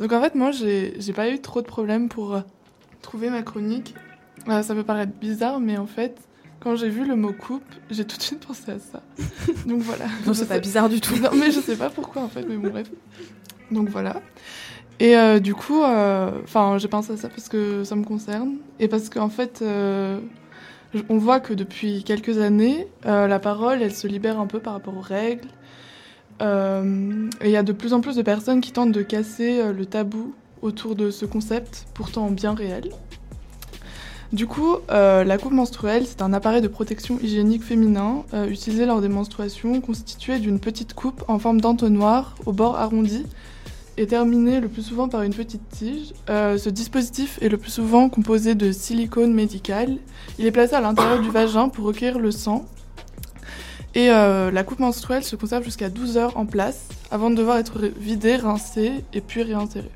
[0.00, 2.40] Donc en fait, moi, j'ai j'ai pas eu trop de problèmes pour euh,
[3.02, 3.94] trouver ma chronique.
[4.48, 6.16] Euh, ça peut paraître bizarre, mais en fait,
[6.60, 9.02] quand j'ai vu le mot coupe, j'ai tout de suite pensé à ça.
[9.66, 10.06] Donc voilà.
[10.26, 11.16] Non, c'est pas bizarre du tout.
[11.16, 12.90] Non, mais je sais pas pourquoi en fait, mais bon, bref.
[13.70, 14.20] Donc voilà.
[15.00, 18.58] Et euh, du coup, euh, enfin, j'ai pensé à ça parce que ça me concerne
[18.78, 20.20] et parce qu'en fait, euh,
[21.08, 24.96] on voit que depuis quelques années, la parole, elle se libère un peu par rapport
[24.96, 25.48] aux règles.
[26.40, 26.44] Et
[27.44, 30.34] il y a de plus en plus de personnes qui tentent de casser le tabou
[30.60, 32.90] autour de ce concept, pourtant bien réel.
[34.32, 38.86] Du coup, euh, la coupe menstruelle, c'est un appareil de protection hygiénique féminin euh, utilisé
[38.86, 43.26] lors des menstruations, constitué d'une petite coupe en forme d'entonnoir au bord arrondi
[43.98, 46.14] et terminé le plus souvent par une petite tige.
[46.30, 49.98] Euh, ce dispositif est le plus souvent composé de silicone médical.
[50.38, 52.64] Il est placé à l'intérieur du vagin pour recueillir le sang.
[53.94, 57.78] Et la coupe menstruelle se conserve jusqu'à 12 heures en place avant de devoir être
[57.98, 59.90] vidée, rincée et puis réinsérée.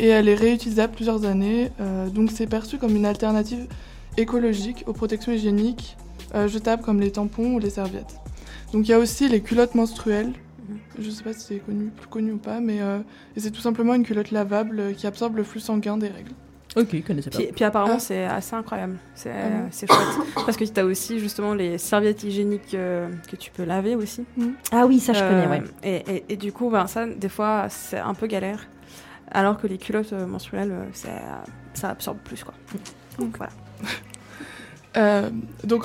[0.00, 3.66] Et elle est réutilisable plusieurs années, euh, donc c'est perçu comme une alternative
[4.16, 5.96] écologique aux protections hygiéniques
[6.34, 8.16] euh, jetables comme les tampons ou les serviettes.
[8.72, 10.32] Donc il y a aussi les culottes menstruelles.
[10.98, 12.98] Je sais pas si c'est connu, plus connu ou pas, mais euh,
[13.36, 16.32] c'est tout simplement une culotte lavable qui absorbe le flux sanguin des règles.
[16.76, 17.38] Ok, je connaissais pas.
[17.38, 18.00] Puis, puis apparemment, Ah.
[18.00, 18.98] c'est assez incroyable.
[19.14, 19.88] C'est Ah chouette.
[20.44, 24.24] Parce que tu as aussi justement les serviettes hygiéniques euh, que tu peux laver aussi.
[24.70, 25.64] Ah oui, ça je Euh, connais, ouais.
[25.82, 28.66] Et, et- et du coup, ben, ça, des fois, c'est un peu galère.
[29.30, 31.18] Alors que les culottes euh, menstruelles, euh, euh,
[31.74, 32.44] ça absorbe plus.
[32.44, 32.54] Quoi.
[33.18, 33.52] Donc voilà.
[34.96, 35.28] Euh,
[35.64, 35.84] donc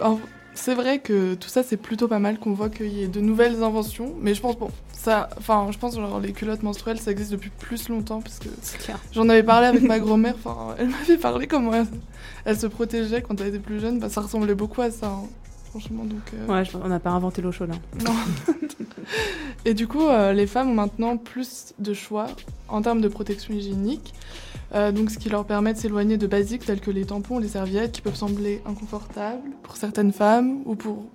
[0.53, 3.19] c'est vrai que tout ça c'est plutôt pas mal qu'on voit qu'il y ait de
[3.19, 7.12] nouvelles inventions, mais je pense bon ça, enfin je pense genre les culottes menstruelles ça
[7.12, 8.47] existe depuis plus longtemps parce que
[9.12, 11.86] j'en avais parlé avec ma grand-mère, enfin elle m'avait parlé comment elle,
[12.45, 15.08] elle se protégeait quand elle était plus jeune, bah, ça ressemblait beaucoup à ça.
[15.08, 15.23] hein,
[15.74, 16.20] Franchement, donc.
[16.36, 17.72] euh, Ouais, on n'a pas inventé l'eau chaude.
[17.74, 18.04] hein.
[18.06, 18.14] Non.
[19.66, 22.28] Et du coup, euh, les femmes ont maintenant plus de choix
[22.70, 24.14] en termes de protection hygiénique.
[24.76, 27.48] Euh, donc, ce qui leur permet de s'éloigner de basiques tels que les tampons, les
[27.48, 31.06] serviettes, qui peuvent sembler inconfortables pour certaines femmes ou pour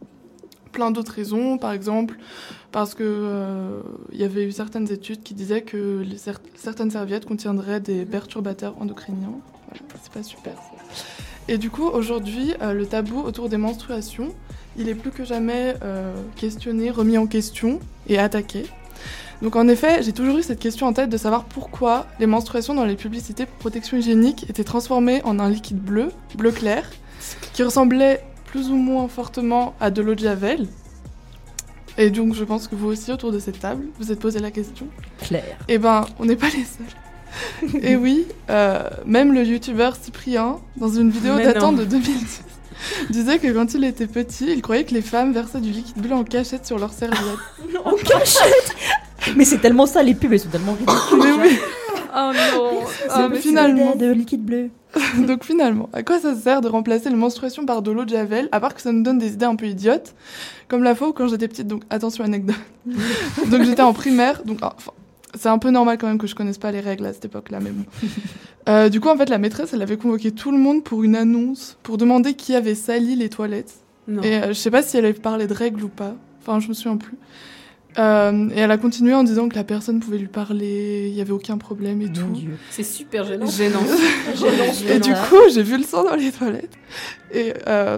[0.73, 1.57] plein d'autres raisons.
[1.59, 2.19] Par exemple,
[2.73, 3.81] parce que euh,
[4.13, 8.05] il y avait eu certaines études qui disaient que les cer- certaines serviettes contiendraient des
[8.07, 9.33] perturbateurs endocriniens.
[9.69, 10.55] Voilà, c'est pas super.
[10.55, 10.78] ça.
[11.49, 14.35] Et du coup, aujourd'hui, euh, le tabou autour des menstruations,
[14.77, 18.67] il est plus que jamais euh, questionné, remis en question et attaqué.
[19.41, 22.75] Donc en effet, j'ai toujours eu cette question en tête de savoir pourquoi les menstruations
[22.75, 26.91] dans les publicités pour protection hygiénique étaient transformées en un liquide bleu, bleu clair,
[27.55, 30.67] qui ressemblait plus ou moins fortement à de l'eau de javel.
[31.97, 34.51] Et donc je pense que vous aussi autour de cette table, vous êtes posé la
[34.51, 34.87] question.
[35.23, 35.57] Claire.
[35.69, 36.87] Eh ben, on n'est pas les seuls.
[37.83, 41.79] Et oui, euh, même le youtubeur Cyprien, dans une vidéo Mais datant non.
[41.79, 42.43] de 2010,
[43.11, 46.15] disait que quand il était petit, il croyait que les femmes versaient du liquide bleu
[46.15, 47.21] en cachette sur leurs serviettes.
[47.85, 48.75] En cachette
[49.37, 51.19] Mais c'est tellement ça, les pubs, elles sont tellement ridicules.
[51.19, 51.59] Mais oui,
[52.15, 53.95] Oh non Ah, mais finalement.
[53.95, 54.71] de liquide bleu.
[55.19, 58.49] donc finalement, à quoi ça sert de remplacer les menstruations par de l'eau de javel,
[58.53, 60.15] à part que ça nous donne des idées un peu idiotes,
[60.67, 62.57] comme la fois où quand j'étais petite, donc attention anecdote,
[63.47, 64.93] donc j'étais en primaire, donc ah, enfin,
[65.35, 67.59] c'est un peu normal quand même que je connaisse pas les règles à cette époque-là,
[67.61, 67.85] mais bon.
[68.69, 71.17] Euh, du coup, en fait, la maîtresse, elle avait convoqué tout le monde pour une
[71.17, 73.73] annonce, pour demander qui avait sali les toilettes.
[74.07, 74.21] Non.
[74.23, 76.15] Et euh, je sais pas si elle avait parlé de règles ou pas.
[76.43, 77.17] Enfin, je me souviens plus.
[77.99, 81.21] Euh, et elle a continué en disant que la personne pouvait lui parler, il y
[81.23, 82.27] avait aucun problème et Mon tout.
[82.35, 82.59] Dieu.
[82.71, 83.47] C'est super gênant.
[83.47, 83.81] Gênant.
[84.91, 86.75] Et du coup, j'ai vu le sang dans les toilettes.
[87.33, 87.97] Et, euh,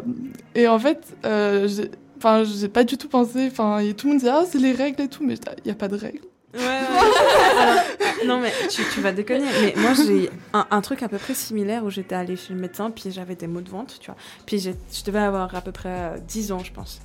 [0.55, 3.49] et en fait, euh, j'ai- enfin, j'ai pas du tout pensé.
[3.51, 5.73] Enfin, et tout le monde disait ah c'est les règles et tout, mais il y
[5.73, 6.21] a pas de règles.
[6.53, 6.67] Ouais, ouais.
[7.61, 7.85] Alors,
[8.27, 9.47] non, mais tu, tu vas déconner.
[9.63, 12.59] Mais moi, j'ai un, un truc à peu près similaire où j'étais allée chez le
[12.61, 14.17] médecin, puis j'avais des maux de ventre, tu vois.
[14.47, 17.01] Puis je devais avoir à peu près euh, 10 ans, je pense.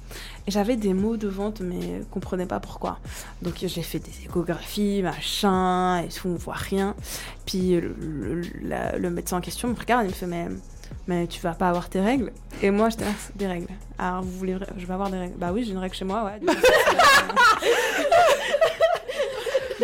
[0.47, 2.97] Et j'avais des maux de ventre, mais je comprenais pas pourquoi.
[3.41, 6.95] Donc j'ai fait des échographies, machin, et tout, on voit rien.
[7.45, 10.47] Puis le, le- la- le médecin en question me regarde et me fait Mais
[11.07, 12.31] mais tu vas pas avoir tes règles.
[12.63, 13.67] Et moi, j'étais là, des règles.
[13.97, 15.35] Alors, vous voulez, je vais avoir des règles.
[15.37, 16.39] Bah oui, j'ai une règle chez moi, ouais.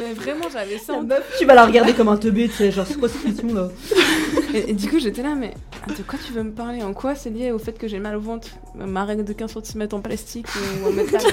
[0.02, 0.94] mais vraiment, j'avais ça.
[0.94, 1.06] en
[1.38, 3.70] Tu vas la regarder comme un teubé, tu sais, genre, c'est quoi cette question là
[4.54, 5.54] Et, et du coup, j'étais là, mais
[5.88, 6.84] de quoi tu veux me parler?
[6.84, 8.48] En quoi c'est lié au fait que j'ai mal au ventre?
[8.76, 10.48] Ma règle de 15 cm en plastique
[10.84, 11.22] ou en métal?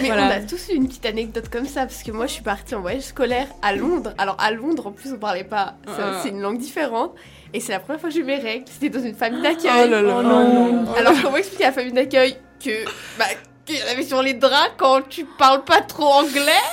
[0.00, 0.26] Mais Voilà.
[0.26, 2.74] on a tous eu une petite anecdote comme ça, parce que moi je suis partie
[2.74, 4.12] en voyage scolaire à Londres.
[4.18, 6.20] Alors à Londres, en plus, on parlait pas, Ah.
[6.22, 7.14] c'est une langue différente.
[7.54, 8.66] Et c'est la première fois que j'ai eu mes règles.
[8.70, 9.70] C'était dans une famille d'accueil.
[9.86, 10.16] Oh là là.
[10.18, 10.84] Oh non.
[10.96, 12.84] Alors comment expliquer à la famille d'accueil que
[13.18, 13.24] bah,
[13.68, 16.64] qu'il y en avait sur les draps quand tu parles pas trop anglais,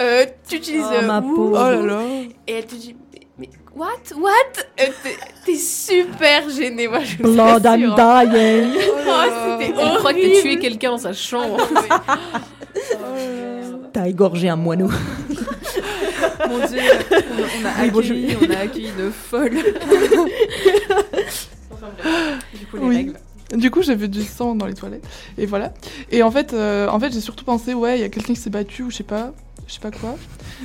[0.00, 1.58] euh, tu utilises Oh, ma euh, pauvre.
[1.58, 2.02] Oh là là.
[2.46, 2.94] et elle te dit
[3.38, 3.88] mais, what?
[4.16, 4.30] What?
[4.80, 4.86] Euh,
[5.46, 7.90] t'es- super gênée, moi je Blood and dying.
[7.96, 9.22] Oh,
[9.58, 11.56] c'était Elle croit que t'as tué quelqu'un dans sa chambre.
[13.92, 14.88] T'as égorgé un moineau.
[16.48, 16.80] Mon dieu,
[17.10, 19.50] on, on a Oui, bon, accueilli, on a accueilli de folles.
[22.54, 22.96] du coup, les Oui.
[22.96, 23.16] règles.
[23.56, 25.06] Du coup, vu du sang dans les toilettes.
[25.38, 25.72] Et voilà.
[26.10, 28.40] Et en fait, euh, en fait j'ai surtout pensé, ouais, il y a quelqu'un qui
[28.40, 29.32] s'est battu ou je sais pas.
[29.68, 30.16] Je sais pas quoi.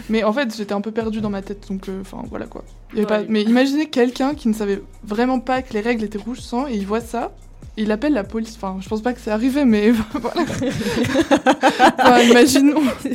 [0.10, 1.68] Mais en fait, j'étais un peu perdue dans ma tête.
[1.70, 2.64] Donc, euh, enfin, voilà quoi.
[2.94, 3.20] Il y avait Ouais.
[3.26, 3.26] pas...
[3.30, 6.74] Mais imaginez quelqu'un qui ne savait vraiment pas que les règles étaient rouge sang et
[6.76, 7.32] il voit ça.
[7.78, 8.56] il appelle la police.
[8.56, 10.42] Enfin, je pense pas que c'est arrivé, mais voilà.
[12.00, 12.82] Enfin, imaginons.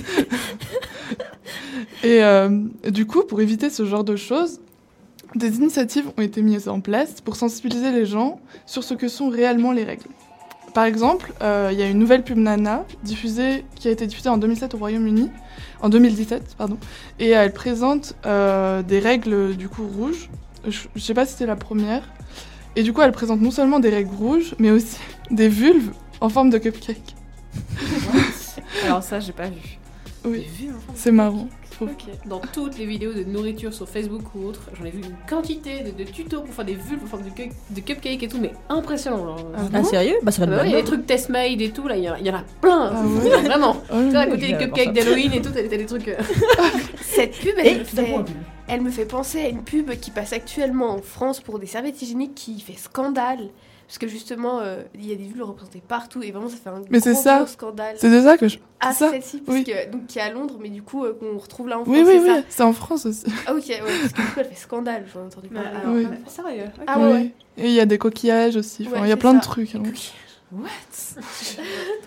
[2.05, 2.49] Et euh,
[2.91, 4.61] du coup, pour éviter ce genre de choses,
[5.35, 9.29] des initiatives ont été mises en place pour sensibiliser les gens sur ce que sont
[9.29, 10.09] réellement les règles.
[10.75, 14.31] Par exemple, euh, il y a une nouvelle pub Nana diffusée, qui a été diffusée
[14.31, 15.31] en 2007 au Royaume-Uni,
[15.83, 16.79] en 2017, pardon,
[17.19, 20.31] et elle présente euh, des règles du coup rouges.
[20.67, 22.09] Je, je sais pas si c'était la première.
[22.75, 24.97] Et du coup, elle présente non seulement des règles rouges, mais aussi
[25.31, 27.17] des vulves en forme de cupcake.
[28.85, 29.79] Alors ça, j'ai pas vu.
[30.25, 30.47] Oui,
[30.95, 31.49] c'est marrant.
[32.27, 35.81] Dans toutes les vidéos de nourriture sur Facebook ou autre, j'en ai vu une quantité
[35.83, 38.39] de, de tutos pour faire des vulves en forme de, cu- de cupcake et tout,
[38.41, 39.19] mais impressionnant.
[39.37, 40.87] Genre, Ah Ah, sérieux Bah, ça Ah va bah être ouais, il y a des
[40.87, 42.93] trucs test made et tout, là, il y, en a- il y en a plein.
[42.95, 43.43] Ah ouais.
[43.43, 43.77] Vraiment.
[43.91, 46.09] Oh Tu vois, à côté des cupcakes d'Halloween et tout, t'as des trucs.
[46.09, 46.15] euh,
[47.01, 48.15] Cette pub, elle Et me, fait,
[48.69, 52.01] elle me fait penser à une pub qui passe actuellement en France pour des serviettes
[52.03, 53.49] hygiéniques qui fait scandale.
[53.93, 56.71] Parce que justement, euh, il y a des vulves représentées partout et vraiment ça fait
[56.71, 57.37] un Mais gros, ça.
[57.41, 57.95] gros scandale.
[57.99, 58.57] C'est de ça que je.
[58.81, 59.65] Ah, ça parce Oui.
[59.65, 61.95] que, donc qui est à Londres, mais du coup euh, qu'on retrouve là en France.
[61.95, 63.27] Oui, oui, oui, c'est en France aussi.
[63.47, 65.69] Ah, ok, ouais, parce que du coup elle fait scandale, j'en ai entendu parler.
[65.89, 66.07] Oui.
[66.11, 66.65] ah, sérieux.
[66.87, 67.13] Ah ouais, ouais.
[67.19, 67.33] Oui.
[67.59, 68.89] Et il y a des coquillages aussi.
[68.89, 69.75] Ouais, il y a plein de trucs.
[69.75, 69.83] hein.
[70.53, 70.69] What?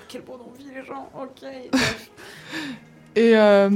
[0.07, 1.47] Quel bon envie les gens, ok.
[3.15, 3.69] Et euh,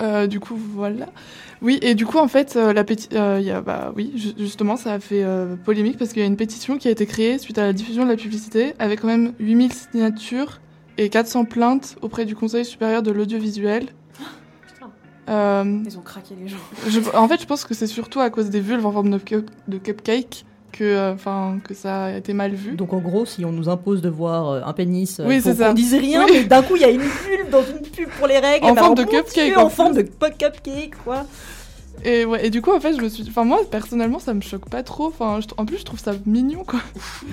[0.00, 1.06] euh, du coup, voilà.
[1.64, 4.12] Oui, et du coup, en fait, euh, la péti- euh, il y a, bah, oui,
[4.14, 6.90] ju- justement, ça a fait euh, polémique parce qu'il y a une pétition qui a
[6.90, 10.60] été créée suite à la diffusion de la publicité avec quand même 8000 signatures
[10.98, 13.86] et 400 plaintes auprès du Conseil supérieur de l'audiovisuel.
[14.68, 14.90] Putain.
[15.30, 16.58] Euh, Ils ont craqué les gens.
[16.86, 19.18] je- en fait, je pense que c'est surtout à cause des vulves en forme de,
[19.18, 22.72] cup- de cupcake que, euh, enfin, que ça a été mal vu.
[22.76, 25.68] Donc en gros, si on nous impose de voir un pénis, Oui, faut c'est ça.
[25.68, 26.30] qu'on dise rien, Oui.
[26.34, 28.66] mais d'un coup il y a une vulve dans une pub pour les règles.
[28.66, 31.24] En et forme de cupcake, en En forme de cupcake, quoi.
[32.04, 33.24] Et, ouais, et du coup, en fait, je me suis.
[33.28, 35.06] Enfin, moi, personnellement, ça me choque pas trop.
[35.06, 36.80] Enfin, je- en plus, je trouve ça mignon, quoi.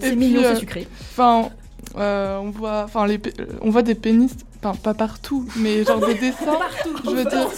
[0.00, 0.86] C'est mignon, puis, euh, c'est sucré.
[1.12, 1.48] Enfin,
[1.96, 6.00] euh, on voit, enfin, les, euh, on voit des pénis, enfin, pas partout, mais genre
[6.04, 6.58] des dessins.
[7.04, 7.48] je veux dire,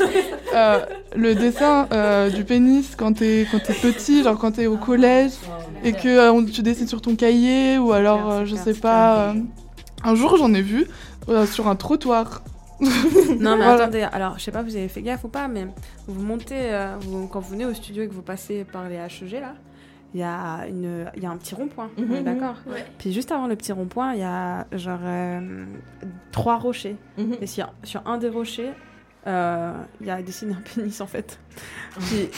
[0.54, 0.80] euh,
[1.16, 5.32] le dessin euh, du pénis quand t'es quand t'es petit, genre quand t'es au collège,
[5.84, 8.50] et que euh, on- tu dessines sur ton cahier, ou alors, clair, euh, c'est je
[8.52, 9.18] clair, sais c'est pas.
[9.30, 9.34] euh,
[10.04, 10.86] un jour, j'en ai vu
[11.28, 12.42] euh, sur un trottoir.
[12.81, 13.72] Non mais Voilà.
[13.85, 15.66] attendez, alors je sais pas vous avez fait gaffe ou pas, mais
[16.07, 18.97] vous montez, euh, vous- quand vous venez au studio et que vous passez par les
[18.97, 19.55] HEG là,
[20.14, 22.24] il y a, une, y a un petit rond-point, Mhm.
[22.24, 22.85] d'accord Ouais.
[22.99, 25.64] Puis juste avant le petit rond-point, il y a genre euh,
[26.33, 26.97] trois rochers.
[27.16, 27.37] Mhm.
[27.41, 28.72] Et sur, sur un des rochers,
[29.26, 31.39] euh, il y a dessiné un pénis en fait.
[32.01, 32.28] Puis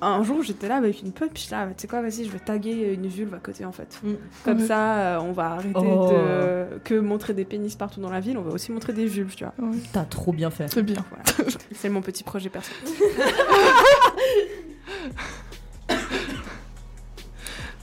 [0.00, 2.30] un jour j'étais là avec une pote, puis j'étais là, tu sais quoi, vas-y, je
[2.30, 4.00] vais taguer une vulve à côté en fait.
[4.02, 4.12] Mm.
[4.44, 6.10] Comme ça, euh, on va arrêter Oh.
[6.12, 9.34] de que montrer des pénis partout dans la ville, on va aussi montrer des vulves,
[9.34, 9.54] tu vois.
[9.92, 10.68] T'as trop bien fait.
[10.72, 11.04] C'est bien.
[11.10, 11.50] Voilà.
[11.72, 12.72] C'est mon petit projet perso.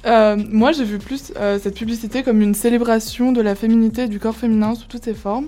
[0.06, 4.08] Euh, moi, j'ai vu plus euh, cette publicité comme une célébration de la féminité et
[4.08, 5.48] du corps féminin sous toutes ses formes,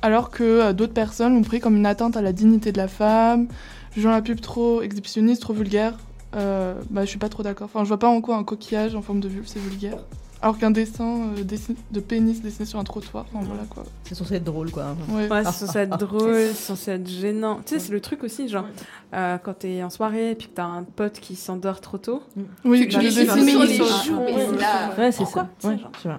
[0.00, 2.88] alors que euh, d'autres personnes l'ont pris comme une atteinte à la dignité de la
[2.88, 3.46] femme,
[3.94, 5.94] jugeant la pub trop exhibitionniste, trop vulgaire.
[6.36, 7.66] Euh, bah, je suis pas trop d'accord.
[7.72, 9.98] Enfin, je vois pas en quoi un coquillage en forme de vulve c'est vulgaire.
[10.42, 13.84] Alors qu'un dessin euh, dessin- de pénis dessiné sur un trottoir, enfin voilà quoi.
[14.02, 14.94] C'est censé être drôle, quoi.
[15.08, 15.26] Ouais.
[15.30, 17.60] Ouais, c'est censé être drôle, c'est censé être gênant.
[17.64, 18.66] Tu sais, c'est le truc aussi, genre,
[19.14, 22.22] euh, quand t'es en soirée et puis que t'as un pote qui s'endort trop tôt.
[22.66, 24.18] Oui, Tu tu le glisses un dessines peu sur les joues.
[24.18, 24.58] Ouais.
[24.58, 25.48] là- Ouais, c'est ça.
[25.62, 26.18] Ouais, genre, c'est vrai.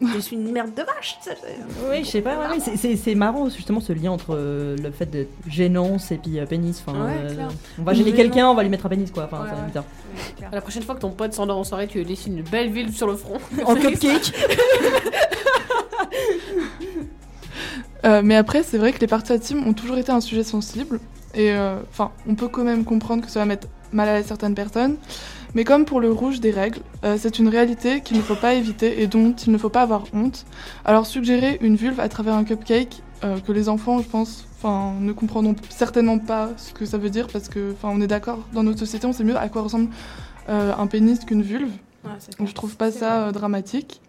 [0.00, 1.18] Je suis une merde de vache.
[1.90, 4.76] Oui, je sais pas, ouais, ouais, c'est- c'est c'est marrant justement ce lien entre euh,
[4.76, 6.82] le fait de gênance et puis euh, pénis.
[6.86, 7.48] Enfin, Ouais, euh,
[7.78, 9.24] on va gêner quelqu'un, on va lui mettre un pénis quoi.
[9.24, 9.66] Enfin, Ouais, ça va ouais.
[9.68, 9.84] bizarre.
[10.52, 12.92] La prochaine fois que ton pote s'endort en soirée, tu lui dessines une belle ville
[12.92, 13.38] sur le front.
[13.66, 14.32] En cupcake.
[18.06, 20.98] Euh, mais après, c'est vrai que les parties intimes ont toujours été un sujet sensible.
[21.34, 24.54] Et euh, enfin, on peut quand même comprendre que ça va mettre mal à certaines
[24.54, 24.96] personnes.
[25.54, 28.54] Mais comme pour le rouge des règles, euh, c'est une réalité qu'il ne faut pas
[28.54, 30.46] éviter et dont il ne faut pas avoir honte.
[30.84, 34.94] Alors suggérer une vulve à travers un cupcake, euh, que les enfants, je pense, enfin,
[34.98, 38.38] ne comprendront certainement pas ce que ça veut dire parce que, enfin, on est d'accord,
[38.54, 39.90] dans notre société, on sait mieux à quoi ressemble
[40.48, 41.70] euh, un pénis qu'une vulve.
[42.04, 44.00] Ouais, Donc je trouve pas ça euh, dramatique.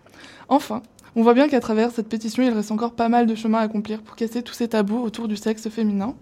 [0.47, 0.81] Enfin,
[1.17, 3.61] on voit bien qu'à travers cette pétition, il reste encore pas mal de chemin à
[3.61, 6.15] accomplir pour casser tous ces tabous autour du sexe féminin.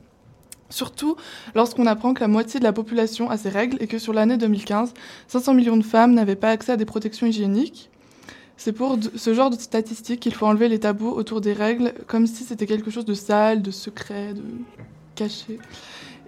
[0.69, 1.15] Surtout
[1.55, 4.37] lorsqu'on apprend que la moitié de la population a ces règles et que sur l'année
[4.37, 4.93] 2015,
[5.27, 7.89] 500 millions de femmes n'avaient pas accès à des protections hygiéniques.
[8.57, 12.27] C'est pour ce genre de statistiques qu'il faut enlever les tabous autour des règles, comme
[12.27, 14.43] si c'était quelque chose de sale, de secret, de
[15.15, 15.59] caché.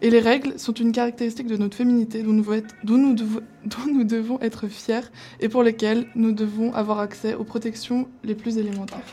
[0.02, 3.14] Et les règles sont une caractéristique de notre féminité dont nous, devons être- dont nous
[3.14, 5.02] devons- dont nous devons être fiers
[5.42, 9.04] et pour lesquelles nous devons avoir accès aux protections les plus élémentaires.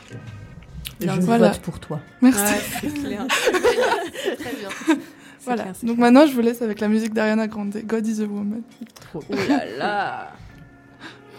[1.01, 1.49] Je Voilà.
[1.51, 1.99] vote pour toi.
[2.21, 2.41] Merci.
[2.41, 3.27] Ouais, c'est clair.
[4.39, 4.97] Très bien.
[5.55, 5.63] Voilà.
[5.63, 6.11] clair, Donc clair.
[6.11, 8.61] maintenant, je vous laisse avec la musique d'Ariana Grande, God is a Woman.
[9.15, 10.31] Oh là là.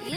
[0.07, 0.17] You,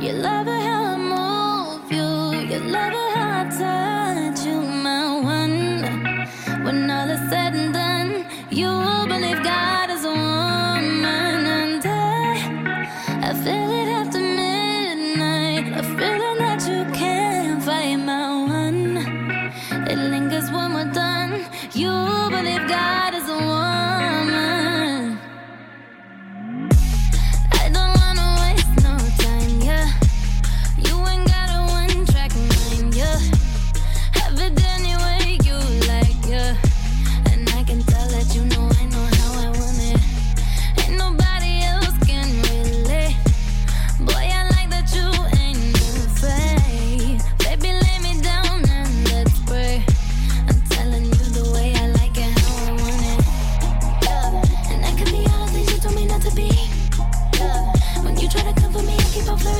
[0.00, 2.54] you love it how I move you.
[2.54, 6.64] You love it how I touch you, my one.
[6.64, 8.68] When all is said and done, you
[9.06, 15.72] believe God is a woman, and I, I feel it after midnight.
[15.78, 18.96] A feeling that you can't fight, my one.
[19.90, 21.44] It lingers when we're done.
[21.74, 21.90] You
[22.68, 22.97] believe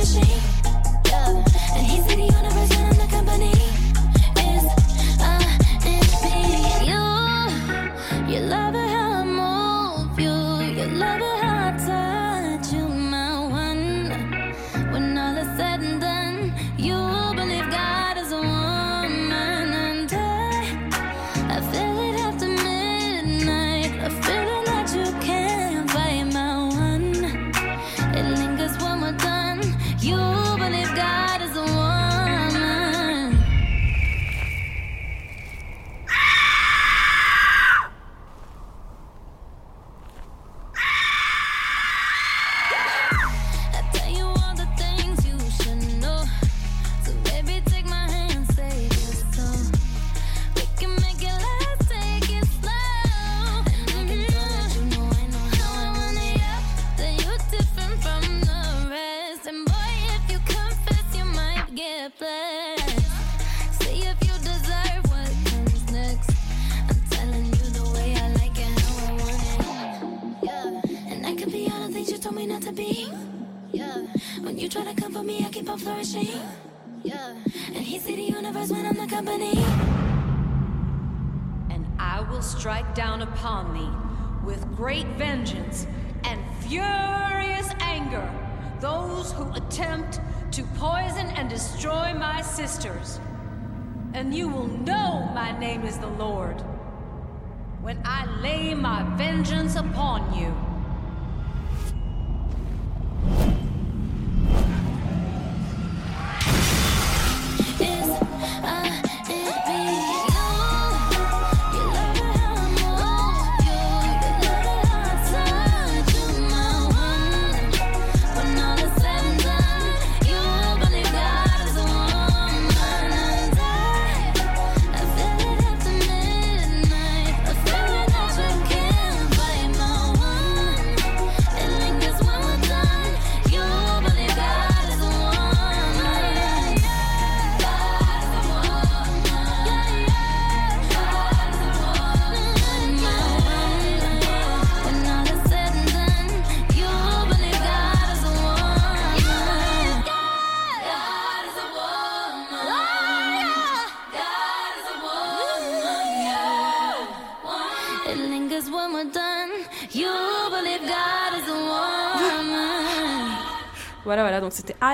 [0.01, 0.68] I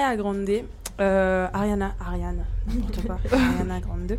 [0.06, 0.64] Ariana Grande.
[1.02, 4.18] Euh, Ariana, Ariane, n'importe quoi, Ariana Grande.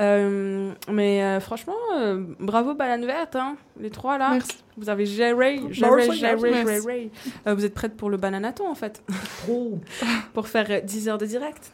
[0.00, 4.30] Euh, mais euh, franchement, euh, bravo Banane Verte, hein, les trois là.
[4.32, 4.64] Merci.
[4.76, 6.82] Vous avez géré, géré, Merci, géré, merci.
[6.82, 7.10] géré.
[7.46, 9.02] Euh, vous êtes prête pour le bananaton en fait,
[9.44, 9.78] Trop.
[10.34, 11.70] pour faire euh, 10 heures de direct.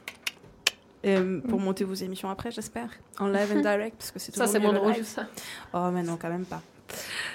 [1.05, 1.17] Et
[1.49, 2.89] pour monter vos émissions après, j'espère.
[3.19, 5.27] En live and direct, parce que c'est Ça, c'est le drôle, ça.
[5.75, 6.63] Oh, mais non, quand même pas.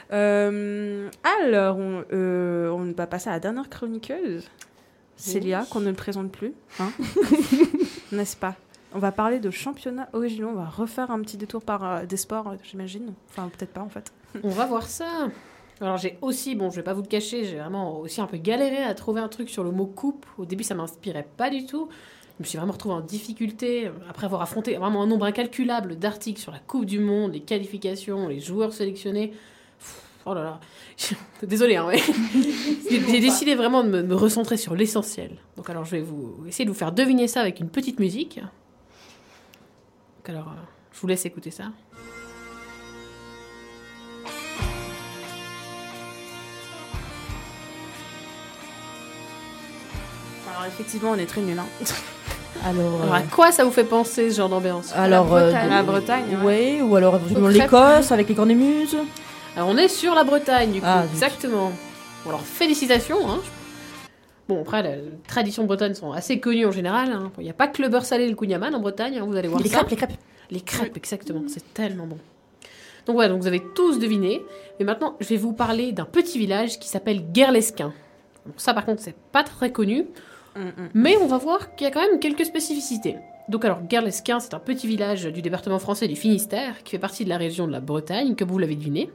[0.10, 4.50] Alors, on, on va passer à la dernière chroniqueuse,
[5.18, 6.92] Célia, qu'on ne présente plus, hein
[8.12, 8.56] n'est-ce pas?
[8.94, 12.18] On va parler de championnats originaux, on va refaire un petit détour par euh, des
[12.18, 13.14] sports, euh, j'imagine.
[13.30, 14.14] Enfin, peut-être pas en fait.
[14.44, 15.30] On va voir ça.
[15.82, 18.38] Alors j'ai aussi, bon, je vais pas vous le cacher, j'ai vraiment aussi un peu
[18.38, 20.26] galéré à trouver un truc sur le mot coupe.
[20.38, 21.90] Au début, ça m'inspirait pas du tout.
[22.38, 26.40] Je me suis vraiment retrouvée en difficulté après avoir affronté vraiment un nombre incalculable d'articles
[26.40, 29.34] sur la Coupe du Monde, les qualifications, les joueurs sélectionnés.
[30.30, 30.60] Oh là là,
[31.44, 32.02] désolé, hein, ouais.
[32.92, 35.38] J'ai décidé vraiment de me, me recentrer sur l'essentiel.
[35.56, 38.36] Donc alors je vais vous essayer de vous faire deviner ça avec une petite musique.
[40.18, 40.62] Donc alors, euh,
[40.92, 41.72] je vous laisse écouter ça.
[50.50, 51.60] Alors, effectivement, on est très nuls.
[51.60, 51.66] Hein.
[52.66, 54.92] Alors, Alors euh, à quoi ça vous fait penser ce genre d'ambiance?
[54.96, 55.66] alors la euh, Bretagne.
[55.66, 56.82] de- La Bretagne, ouais.
[56.82, 58.98] ou alors éventuellement l'Écosse avec les cornemuses.
[59.58, 61.72] Alors on est sur la Bretagne du coup, Ah, exactement.
[62.24, 63.28] Bon alors félicitations.
[63.30, 63.40] Hein.
[64.48, 67.12] Bon après les traditions bretonnes sont assez connues en général.
[67.12, 67.32] hein.
[67.40, 69.36] Il n'y a pas que le beurre salé et le kouign-amann en Bretagne, hein, vous
[69.36, 69.78] allez voir Les ça.
[69.78, 70.12] crêpes, les crêpes.
[70.52, 72.18] Les crêpes, exactement, c'est tellement bon.
[73.06, 74.42] Donc voilà, donc vous avez tous deviné.
[74.80, 77.94] Mais maintenant je vais vous parler d'un petit village qui s'appelle Guerlesquin.
[78.46, 80.06] Bon, ça par contre c'est pas très connu.
[80.56, 80.90] Mm, mm.
[80.94, 83.16] Mais on va voir qu'il y a quand même quelques spécificités.
[83.50, 87.24] Donc alors, Guerlesquin, c'est un petit village du département français du Finistère, qui fait partie
[87.24, 89.10] de la région de la Bretagne, comme vous l'avez deviné.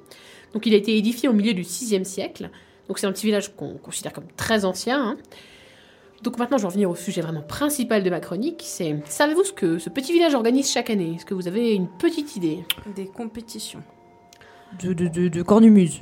[0.54, 2.50] Donc il a été édifié au milieu du 6e siècle.
[2.88, 5.00] Donc c'est un petit village qu'on considère comme très ancien.
[5.02, 5.16] hein.
[6.22, 8.62] Donc maintenant, je vais en venir au sujet vraiment principal de ma chronique.
[8.64, 11.14] C'est, savez-vous ce que ce petit village organise chaque année?
[11.16, 12.60] Est-ce que vous avez une petite idée?
[12.94, 13.82] Des compétitions.
[14.82, 16.00] De, de, de, de cornemuse.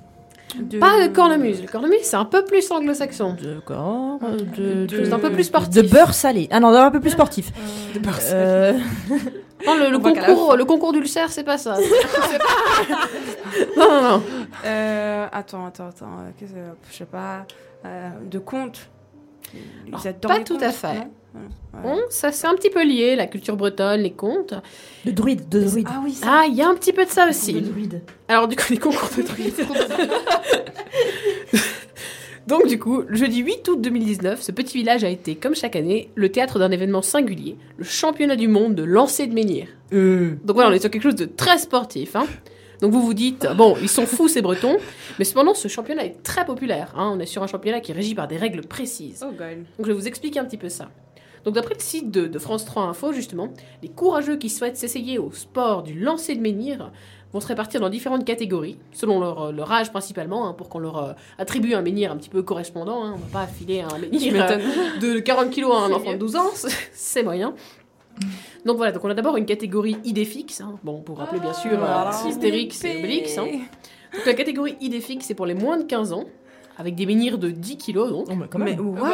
[0.57, 1.63] De- Pas de cornemuse.
[1.63, 3.37] Le cornemuse, c'est un peu plus anglo-saxon.
[3.43, 4.19] D'accord.
[4.57, 5.83] De, de- C'est un peu plus sportif.
[5.83, 6.49] de beurre salé.
[6.51, 7.53] Ah non, un peu plus sportif.
[7.95, 8.73] De beurre Euh,
[9.67, 11.75] Non, le, le concours, le concours d'ulcère, c'est pas ça.
[12.81, 12.97] Pas-
[13.77, 14.23] non, non, non.
[14.65, 16.07] Euh, attends, attends, attends.
[16.21, 16.59] euh, qu'est-ce que-
[16.91, 17.47] je sais pas.
[17.85, 18.89] euh, de contes.
[19.55, 19.61] Ils
[19.95, 21.09] Alors, adorent pas les tout à fait.
[21.83, 24.55] Bon, ça c'est un petit peu lié, la culture bretonne, les contes.
[25.05, 25.87] de druide, de druide.
[25.91, 26.27] Ah oui, ça.
[26.29, 27.61] Ah, il y a un petit peu de ça De aussi.
[27.61, 28.03] druide.
[28.29, 29.55] Alors du coup, les concours de druides.
[32.47, 35.77] Donc du coup, le jeudi 8 août 2019, ce petit village a été, comme chaque
[35.77, 39.69] année, le théâtre d'un événement singulier, le championnat du monde de lancer de menhir.
[39.93, 42.17] Donc voilà, on est sur quelque chose de très sportif.
[42.17, 42.27] hein.
[42.81, 44.79] Donc vous vous dites, bon, ils sont fous ces Bretons,
[45.19, 46.93] mais cependant ce championnat est très populaire.
[46.97, 47.13] hein.
[47.15, 49.23] On est sur un championnat qui est régi par des règles précises.
[49.25, 49.59] Oh, God.
[49.79, 50.89] Donc je vais vous expliquer un petit peu ça.
[51.45, 53.49] Donc d'après le site de, de France 3 Info, justement,
[53.83, 56.91] les courageux qui souhaitent s'essayer au sport du lancer de menhir
[57.33, 60.81] vont se répartir dans différentes catégories, selon leur, euh, leur âge principalement, hein, pour qu'on
[60.81, 63.05] leur euh, attribue un menhir un petit peu correspondant.
[63.05, 63.13] hein.
[63.15, 66.19] On va pas affiler un menhir euh, de 40 kilos à un enfant de mieux.
[66.19, 66.51] 12 ans,
[66.93, 67.55] c'est moyen.
[68.67, 70.79] Donc voilà, donc on a d'abord une catégorie idée fixe, hein.
[70.83, 73.47] bon pour rappeler bien sûr Ah, Astérix et hein.
[74.13, 76.25] Donc la catégorie idée fixe c'est pour les moins de 15 ans,
[76.81, 78.27] avec des menhirs de 10 kilos donc.
[78.29, 78.81] Oh, mais quand Mais même.
[78.99, 79.09] what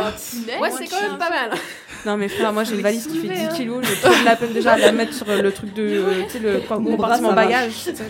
[0.61, 1.51] Ouais, c'est quand même pas mal.
[2.05, 3.49] Non mais frère, moi j'ai une valise qui fait 10 hein.
[3.55, 6.23] kilos, j'ai trop de la peine déjà à la mettre sur le truc de, euh,
[6.25, 7.73] tu sais, le compartiment bagage.
[7.73, 8.03] Ensuite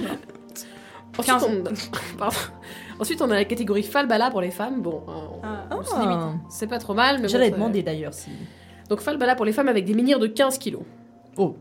[1.26, 1.44] 15.
[1.44, 1.64] on...
[2.18, 2.36] Pardon.
[2.98, 4.80] Ensuite, on a la catégorie Falbala pour les femmes.
[4.80, 5.66] Bon, euh, on- Ah.
[5.70, 6.18] on se limite.
[6.50, 8.30] C'est pas trop mal, mais J'allais bon, demander d'ailleurs si.
[8.88, 10.82] Donc Falbala pour les femmes avec des menhirs de 15 kilos.
[11.36, 11.56] Oh.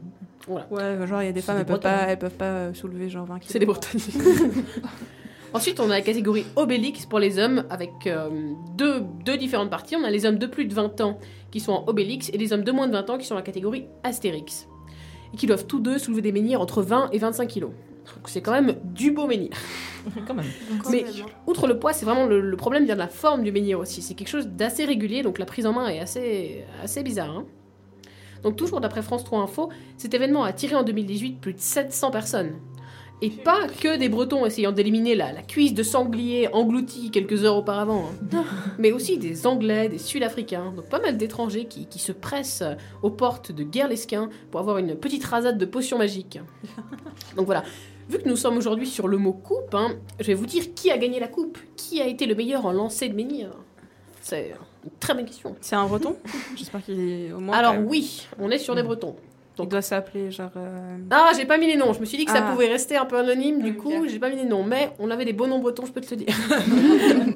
[0.48, 0.68] Voilà.
[0.70, 2.74] Ouais, genre il y a des femmes, des elles peuvent, pas, elles peuvent pas euh,
[2.74, 3.52] soulever genre 20 kilos.
[3.52, 3.88] C'est des Bretons.
[5.56, 8.30] Ensuite, on a la catégorie Obélix pour les hommes avec euh,
[8.76, 9.96] deux, deux différentes parties.
[9.96, 11.18] On a les hommes de plus de 20 ans
[11.50, 13.38] qui sont en Obélix et les hommes de moins de 20 ans qui sont en
[13.38, 14.68] la catégorie Astérix.
[15.34, 17.72] Et qui doivent tous deux soulever des menhirs entre 20 et 25 kilos.
[18.18, 19.52] Donc c'est quand même du beau menhir.
[20.28, 20.46] quand même.
[20.92, 21.06] Mais
[21.48, 24.02] outre le poids, c'est vraiment le, le problème vient de la forme du menhir aussi.
[24.02, 27.32] C'est quelque chose d'assez régulier, donc la prise en main est assez, assez bizarre.
[27.32, 27.46] hein.
[28.44, 32.12] Donc toujours d'après France 3 Info, cet événement a attiré en 2018 plus de 700
[32.12, 32.56] personnes.
[33.22, 37.56] Et pas que des Bretons essayant d'éliminer la, la cuisse de sanglier engloutie quelques heures
[37.56, 38.44] auparavant, hein.
[38.78, 42.64] mais aussi des Anglais, des Sud-Africains, donc pas mal d'étrangers qui, qui se pressent
[43.02, 46.40] aux portes de Guerlesquin pour avoir une petite rasade de potions magiques.
[47.38, 47.64] Donc voilà,
[48.08, 50.92] Vu que nous sommes aujourd'hui sur le mot coupe, hein, je vais vous dire qui
[50.92, 51.58] a gagné la coupe.
[51.76, 53.50] Qui a été le meilleur en lancer de menhir
[54.22, 54.54] C'est
[54.84, 55.56] une très bonne question.
[55.60, 56.16] C'est un breton?
[56.56, 57.58] J'espère qu'il est au moins.
[57.58, 59.16] Alors oui, on est sur des bretons.
[59.58, 60.52] Il doit s'appeler genre.
[60.58, 61.94] euh, Ah, j'ai pas mis les noms.
[61.94, 62.52] Je me suis dit que ça Ah.
[62.52, 63.62] pouvait rester un peu anonyme.
[63.62, 64.64] Du coup, j'ai pas mis les noms.
[64.64, 66.28] Mais on avait des beaux noms bretons, je peux te le dire.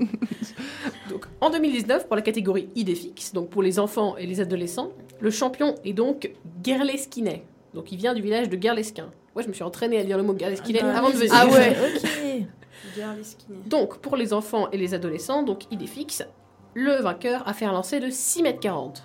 [1.10, 5.32] Donc, En 2019, pour la catégorie IDFX, donc pour les enfants et les adolescents, le
[5.32, 6.32] champion est donc
[6.64, 7.44] Gerleskinet.
[7.74, 9.10] Donc il vient du village de Gerlesquin.
[9.36, 11.32] Moi, je me suis entraînée à dire le mot Gerleskinet Ah, avant de venir.
[11.36, 12.46] Ah ouais, ok.
[13.68, 16.24] Donc, pour les enfants et les adolescents, donc IDFX,
[16.76, 19.04] le vainqueur a fait un lancer de 6 mètres 40.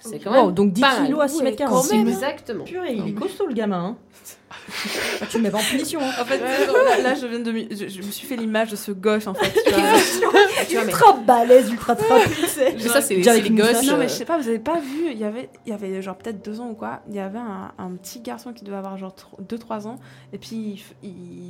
[0.00, 1.92] C'est quand Wow, même donc 10 pas kilos à 6 mètres Quand 40.
[1.92, 2.08] même.
[2.08, 2.64] Exactement.
[2.64, 3.84] Purée, il est costaud le gamin.
[3.84, 3.96] Hein.
[5.30, 6.00] Tu le mets pas en punition.
[6.02, 6.10] Hein.
[6.20, 7.52] En fait, là, là, je viens de.
[7.52, 9.50] me- Je, je me suis fait l'image de ce gosse en fait.
[9.52, 9.70] tu
[10.74, 10.82] vois.
[10.84, 12.78] Ultra balèze, ultra trapu, tu sais.
[12.78, 13.50] Ça, c'est les gosses.
[13.50, 13.86] moustache.
[13.86, 15.72] Non, mais euh, je sais pas, vous avez pas vu, il y avait, il y
[15.72, 18.64] avait genre peut-être deux ans ou quoi, il y avait un, un petit garçon qui
[18.64, 19.98] devait avoir genre 2-3 ans,
[20.32, 20.94] et puis il, f-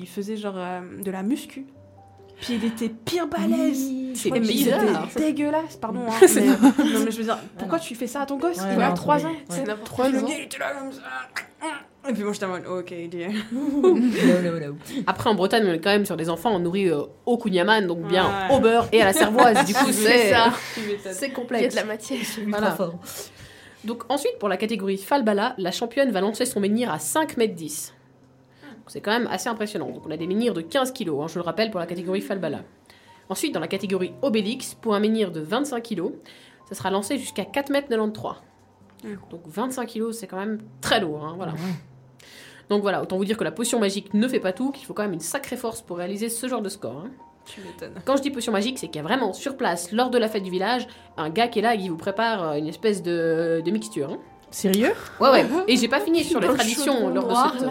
[0.01, 1.67] il faisait genre euh, de la muscu.
[2.41, 3.91] Puis il était pire balèze.
[4.15, 5.07] C'est bizarre.
[5.11, 6.01] c'était dégueulasse, pardon.
[6.09, 8.57] hein, mais, non, mais je veux dire, pourquoi tu fais ça à ton gosse?
[8.59, 9.31] Ouais, Il a non, 3 c'est- ans.
[9.31, 9.37] ouais.
[9.49, 10.13] C'est n'importe Trois quoi.
[10.15, 10.29] Le ans.
[10.29, 11.01] gars, il était là comme ça.
[12.09, 13.31] Et puis moi, j'étais en mode, ok, dear.
[15.07, 17.87] Après, en Bretagne, on est quand même sur des enfants, on nourrit euh, au kouign-amann,
[17.87, 18.55] donc bien Ouais.
[18.57, 19.65] au beurre et à la cervoise.
[19.67, 20.53] Du coup, c'est ça.
[20.75, 21.75] c'est Il y a complexe.
[21.75, 22.19] de la matière.
[22.39, 22.71] Ultra Voilà.
[22.75, 22.95] fort.
[23.85, 27.55] Donc ensuite, pour la catégorie Falbala, la championne va lancer son menhir à 5 mètres
[27.55, 27.95] 10.
[28.89, 29.91] C'est quand même assez impressionnant.
[29.91, 32.21] Donc on a des menhirs de 15 kilos, hein, je le rappelle, pour la catégorie
[32.21, 32.61] Falbala.
[33.29, 36.13] Ensuite, dans la catégorie Obélix, pour un menhir de 25 kilos,
[36.69, 38.35] ça sera lancé jusqu'à 4 mètres 93.
[39.31, 41.25] Donc 25 kilos, c'est quand même très lourd.
[41.25, 41.53] hein, voilà.
[42.69, 44.93] Donc voilà, autant vous dire que la potion magique ne fait pas tout, qu'il faut
[44.95, 47.05] quand même une sacrée force pour réaliser ce genre de score.
[47.07, 47.11] hein.
[47.47, 47.95] Tu m'étonnes.
[48.05, 50.29] Quand je dis potion magique, c'est qu'il y a vraiment sur place, lors de la
[50.29, 50.87] fête du village,
[51.17, 54.11] un gars qui est là et qui vous prépare euh, une espèce de, de mixture.
[54.13, 54.19] hein.
[54.51, 54.93] Sérieux?
[55.21, 55.47] Ouais, ouais.
[55.67, 57.69] Et j'ai pas fini sur les traditions lors de cette.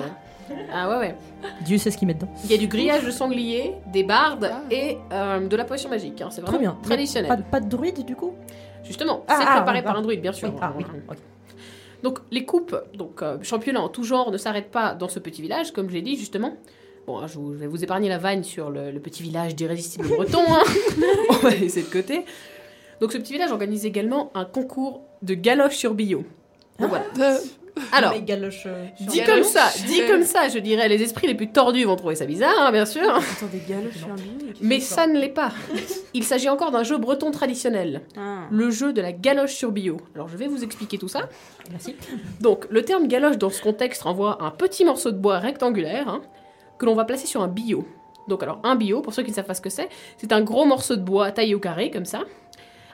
[0.73, 1.15] Ah ouais, ouais.
[1.65, 2.29] Dieu sait ce qu'il met dedans.
[2.45, 6.21] Il y a du grillage de sanglier, des bardes et euh, de la potion magique.
[6.21, 6.29] hein.
[6.31, 6.77] C'est Très vraiment bien.
[6.83, 7.27] traditionnel.
[7.29, 8.33] Pas, de- pas de druide du coup?
[8.83, 10.49] Justement, Ah, c'est ah, préparé par un druide, bien sûr.
[10.49, 10.85] Oui, Ah oui.
[11.09, 11.17] ok.
[12.03, 15.41] Donc les coupes, donc euh, championnat en tout genre, ne s'arrêtent pas dans ce petit
[15.41, 16.53] village, comme j'ai dit justement.
[17.07, 19.55] Bon, hein, je, vous- je vais vous épargner la vanne sur le, le petit village
[19.55, 20.43] d'irrésistibles bretons.
[20.47, 20.61] hein.
[21.29, 22.23] On va laisser de côté.
[23.01, 26.23] Donc ce petit village organise également un concours de galoches sur bio.
[26.79, 27.05] Donc voilà.
[27.91, 31.35] Alors, Mais galoche, euh, dit comme ça, dit comme ça, je dirais, les esprits les
[31.35, 33.03] plus tordus vont trouver ça bizarre, hein, bien sûr.
[33.15, 34.05] Attends, des galoches
[34.61, 35.51] Mais ça ne l'est pas.
[36.13, 38.41] Il s'agit encore d'un jeu breton traditionnel, Ah.
[38.51, 39.97] le jeu de la galoche sur bio.
[40.15, 41.29] Alors je vais vous expliquer tout ça.
[41.71, 41.95] Merci.
[42.41, 46.07] Donc, le terme galoche dans ce contexte renvoie à un petit morceau de bois rectangulaire
[46.07, 46.21] hein,
[46.77, 47.85] que l'on va placer sur un bio.
[48.27, 50.41] Donc, alors, un bio, pour ceux qui ne savent pas ce que c'est, c'est un
[50.41, 52.23] gros morceau de bois taillé au carré, comme ça,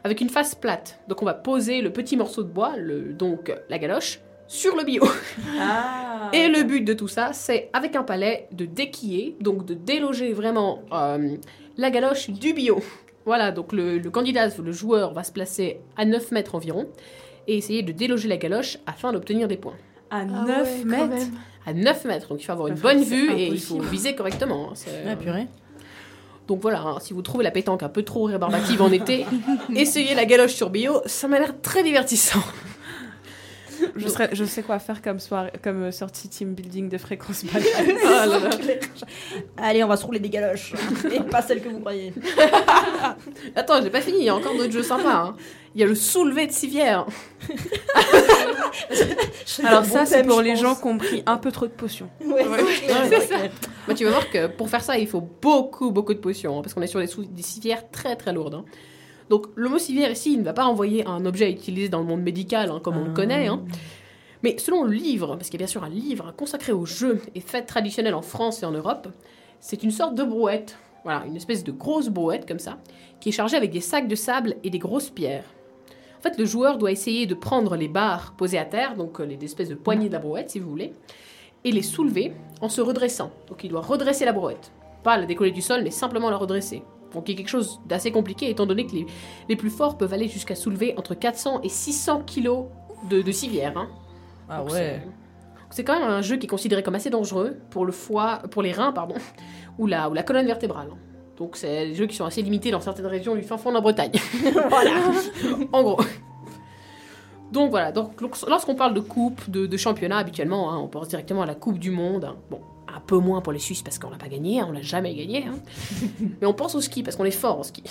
[0.04, 1.00] avec une face plate.
[1.08, 4.20] Donc, on va poser le petit morceau de bois, le, donc la galoche,
[4.54, 5.04] sur le bio.
[5.60, 6.30] Ah.
[6.34, 10.32] Et le but de tout ça, c'est, avec un palais, de déquiller, donc de déloger
[10.34, 11.36] vraiment euh,
[11.78, 12.82] la galoche du bio.
[13.26, 16.88] Voilà, donc le, le candidat, le joueur, va se placer à 9 mètres environ
[17.48, 19.76] et essayer de déloger la galoche afin d'obtenir des points.
[20.12, 21.28] À Ah 9 ouais, quand mètres.
[21.66, 24.70] À 9 mètres, donc il faut avoir une bonne vue et il faut viser correctement.
[24.70, 25.48] hein, c'est- Ah, purée.
[26.48, 29.26] Donc voilà, hein, si vous trouvez la pétanque un peu trop rébarbative en été,
[29.76, 32.42] essayez la galoche sur bio, ça m'a l'air très divertissant.
[33.96, 37.44] Je, serais- je sais quoi faire comme, soirée, comme euh, sortie team building de fréquence
[37.54, 38.40] là là.
[39.58, 40.74] Allez, on va se rouler des galoches.
[41.12, 42.14] Et pas celles que vous croyez.
[43.56, 45.14] Attends, j'ai pas fini, il y a encore d'autres jeux sympas.
[45.14, 45.36] hein.
[45.76, 47.06] Il y a le soulevé de civière.
[49.64, 52.10] Alors ça, c'est pour les gens qui ont pris un peu trop de potions.
[52.26, 52.44] Ouais,
[53.10, 53.36] c'est ça.
[53.88, 56.62] Bah, tu vas voir que pour faire ça, il faut beaucoup, beaucoup de potions, hein,
[56.62, 58.56] parce qu'on est sur des civières très, très lourdes.
[58.56, 58.66] hein.
[59.34, 61.98] Donc, le mot civière ici, il ne va pas renvoyer à un objet utilisé dans
[61.98, 63.48] le monde médical, hein, comme on le connaît.
[63.48, 63.64] hein.
[64.44, 67.20] Mais selon le livre, parce qu'il y a bien sûr un livre consacré aux jeux
[67.34, 69.08] et fêtes traditionnelles en France et en Europe,
[69.60, 70.78] c'est une sorte de brouette.
[71.04, 72.78] Voilà, une espèce de grosse brouette comme ça,
[73.20, 75.46] qui est chargée avec des sacs de sable et des grosses pierres.
[76.20, 79.26] En fait, le joueur doit essayer de prendre les barres posées à terre, donc euh,
[79.26, 80.94] les espèces de poignées de la brouette, si vous voulez,
[81.64, 83.32] et les soulever en se redressant.
[83.48, 84.72] Donc il doit redresser la brouette.
[85.02, 86.84] Pas la décoller du sol, mais simplement la redresser.
[87.14, 89.06] Donc il y a quelque chose d'assez compliqué, étant donné que les,
[89.50, 92.66] les plus forts peuvent aller jusqu'à soulever entre 400 et 600 kilos
[93.10, 93.78] de, de civière.
[93.78, 93.88] hein.
[94.50, 95.02] Ah Donc, ouais.
[95.70, 98.62] c'est- quand même un jeu qui est considéré comme assez dangereux pour le foie, pour
[98.62, 99.16] les reins, pardon,
[99.80, 100.90] ou la, ou la colonne vertébrale.
[101.38, 103.76] Donc c'est des jeux qui sont assez limités dans certaines régions du fin fond de
[103.76, 104.12] la Bretagne.
[104.70, 104.92] voilà,
[105.72, 106.00] en gros.
[107.52, 111.44] Donc voilà, donc lorsqu'on parle de coupe, de, de championnat habituellement, hein, on pense directement
[111.44, 112.26] à la Coupe du Monde.
[112.26, 112.36] hein.
[112.50, 112.62] Bon,
[112.96, 115.14] un peu moins pour les Suisses parce qu'on l'a pas gagné, hein, on l'a jamais
[115.16, 115.46] gagné.
[115.48, 115.56] hein.
[116.42, 117.84] Mais on pense au ski parce qu'on est fort en ski.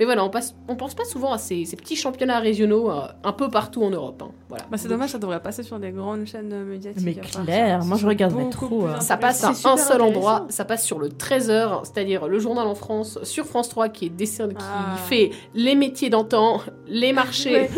[0.00, 3.00] Mais voilà, on, passe, on pense pas souvent à ces, ces petits championnats régionaux euh,
[3.24, 4.22] un peu partout en Europe.
[4.24, 4.30] hein.
[4.48, 4.64] Voilà.
[4.70, 7.02] Bah, c'est dommage, ça devrait passer sur des grandes chaînes médiatiques.
[7.04, 8.86] Mais clair, moi je regarderais trop.
[8.86, 9.00] euh.
[9.00, 12.76] Ça passe à un seul endroit, ça passe sur le 13h, c'est-à-dire le journal en
[12.76, 14.96] France, sur France 3, qui, est qui Ah.
[15.08, 17.68] fait les métiers d'antan, les marchés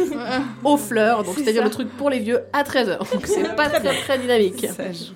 [0.62, 2.98] aux fleurs, donc C'est c'est-à-dire le truc pour les vieux à 13h.
[3.14, 4.66] Donc c'est pas très très dynamique.
[4.66, 5.12] Sage.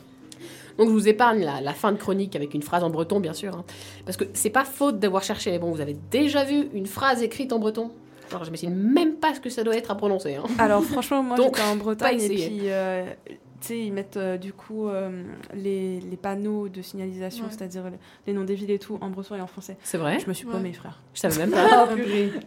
[0.79, 3.33] Donc je vous épargne la, la fin de chronique avec une phrase en breton, bien
[3.33, 3.55] sûr.
[3.57, 3.65] hein.
[4.05, 5.51] parce que c'est pas faute d'avoir cherché.
[5.51, 7.91] Mais bon, vous avez déjà vu une phrase écrite en breton?
[8.31, 10.35] Alors je m'imagine même pas ce que ça doit être à prononcer.
[10.37, 10.45] hein.
[10.59, 14.53] Alors franchement, moi j'étais en Bretagne et puis euh, tu sais ils mettent euh, du
[14.55, 15.23] coup euh,
[15.55, 17.51] les, les panneaux de signalisation, Ouais.
[17.57, 19.77] c'est-à-dire les, les noms des villes et tout en breton et en français.
[19.85, 20.19] C'est vrai?
[20.19, 20.53] Je me suis Ouais.
[20.55, 21.01] paumée, frère.
[21.13, 21.87] Je savais même pas.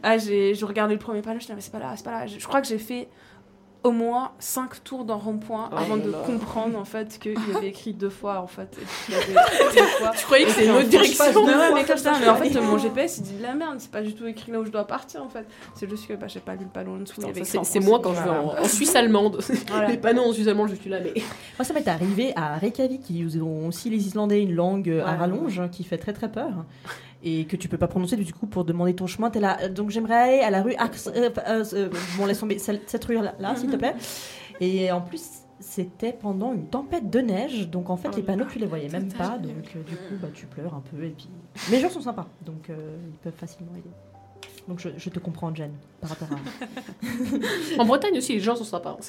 [0.03, 2.11] Ah, j'ai je regardais le premier panneau, je disais mais c'est pas là, c'est pas
[2.11, 2.27] là.
[2.27, 3.07] Je, je crois que j'ai fait
[3.87, 6.17] au moins 5 tours dans rond-point Oh avant là de là.
[6.25, 8.77] comprendre en fait qu'il avait écrit deux fois en fait.
[9.09, 9.33] et avait
[9.75, 10.11] deux fois.
[10.13, 11.43] Je croyais que c'était une autre direction.
[11.45, 13.91] Ouais, mais comme ça, mais en fait, mon GPS il dit de la merde, c'est
[13.91, 15.45] pas du tout écrit là où je dois partir en fait.
[15.75, 17.21] C'est juste que bah, j'ai pas lu le panneau en dessous.
[17.63, 19.39] C'est moi quand je vais en, en Suisse allemande.
[19.69, 19.89] Voilà.
[19.89, 21.13] Les panneaux en Suisse allemande, je suis là, mais.
[21.57, 25.15] Moi, ça m'est arrivé à Reykjavik, qui ont aussi les Islandais une langue euh, à
[25.15, 26.49] rallonge hein, qui fait très très peur
[27.23, 29.29] et que tu peux pas prononcer du coup pour demander ton chemin.
[29.29, 31.07] T'es là, euh, donc j'aimerais aller à la rue Ax.
[31.07, 33.95] euh, euh, bon, laisse tomber cette, rue là, là, s'il te plaît.
[34.59, 35.23] Et en plus.
[35.59, 38.89] C'était pendant une tempête de neige, donc en fait Oh les panneaux tu les voyais
[38.89, 41.27] même pas, donc euh, du coup bah, tu pleures un peu et puis.
[41.71, 43.89] Les gens sont sympas, donc ils peuvent facilement aider.
[44.67, 47.79] Donc je, je te comprends Jen par rapport à.
[47.81, 48.99] En Bretagne aussi, les gens sont sympas.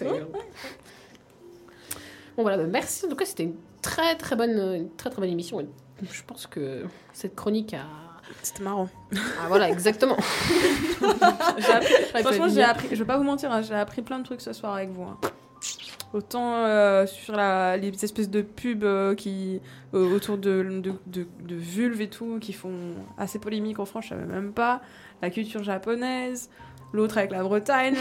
[2.34, 3.04] Bon voilà, bah, merci.
[3.04, 5.60] En tout cas, c'était une très très bonne, une très très bonne émission.
[6.02, 7.84] Je pense que cette chronique a.
[8.42, 8.88] C'était marrant.
[9.14, 10.16] Ah voilà, exactement.
[11.00, 14.40] Appris- Franchement, j'ai appris, je vais pas vous mentir, hein, j'ai appris plein de trucs
[14.40, 15.02] ce soir avec vous.
[15.04, 15.16] hein.
[16.14, 19.60] Autant euh, sur la, les espèces de pubs euh, qui,
[19.94, 24.04] euh, autour de, de, de, de vulves et tout, qui font assez polémique en France,
[24.04, 24.80] je savais même pas.
[25.20, 26.48] La culture japonaise,
[26.94, 27.96] l'autre avec la Bretagne.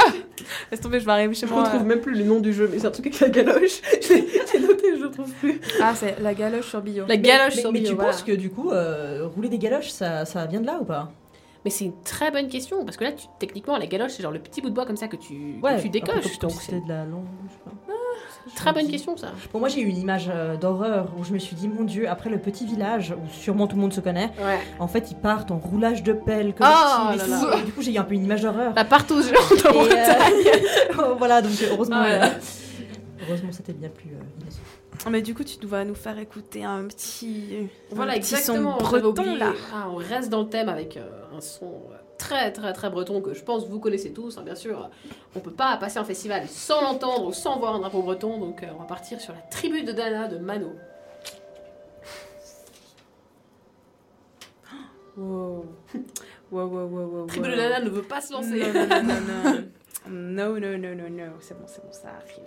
[0.72, 1.64] Laisse tomber, je vais arriver chez Je moi.
[1.64, 3.80] retrouve même plus le nom du jeu, mais c'est un truc avec la galoche.
[4.02, 4.65] Je
[5.06, 5.60] je trouve plus.
[5.82, 7.04] Ah, c'est la galoche sur bio.
[7.06, 8.10] La galoche mais sur mais Bio, tu voilà.
[8.12, 11.10] penses que du coup euh, rouler des galoches ça, ça vient de là ou pas?
[11.64, 14.30] Mais c'est une très bonne question, parce que là, tu- techniquement, la galoche, c'est genre
[14.30, 16.38] le petit bout de bois comme ça que tu, que tu décoches.
[16.38, 17.24] comme Donc c'est c'était de la langue.
[17.48, 17.72] je sais pas.
[18.46, 19.32] une très bonne question, ça.
[19.52, 22.08] Bon, moi j'ai eu une image euh, d'horreur où je me suis dit, mon dieu,
[22.08, 24.60] après le petit village où sûrement tout le monde se connaît, Ouais.
[24.78, 27.46] en fait ils partent en roulage de pelle Oh collective et là tout.
[27.50, 27.58] là.
[27.60, 28.72] Et du coup j'ai eu un peu une image d'horreur.
[28.76, 31.14] La partout géante en Et, euh, Bretagne.
[31.18, 32.20] voilà, donc heureusement, Ouais.
[32.22, 32.26] euh,
[33.26, 34.60] heureusement c'était bien plus euh, innocent.
[34.85, 38.78] Ah, Mais du coup, tu vas nous faire écouter un petit, Voilà, un petit exactement.
[38.78, 39.52] son breton là.
[39.72, 43.20] Ah, on reste dans le thème avec euh, un son euh, très très très breton
[43.20, 44.90] que je pense vous connaissez tous, hein, bien sûr.
[45.34, 48.62] On peut pas passer un festival sans l'entendre ou sans voir un drapeau breton, donc
[48.62, 50.72] euh, on va partir sur la tribu de Dana de Mano.
[55.16, 55.64] Wow.
[56.52, 58.72] Wow, wow, wow, wow, tribu de Dana ne veut pas se lancer.
[58.72, 59.64] Non, non, non, non.
[60.08, 61.32] Non, non, non, non, non.
[61.40, 62.46] C'est bon, c'est bon, ça arrive.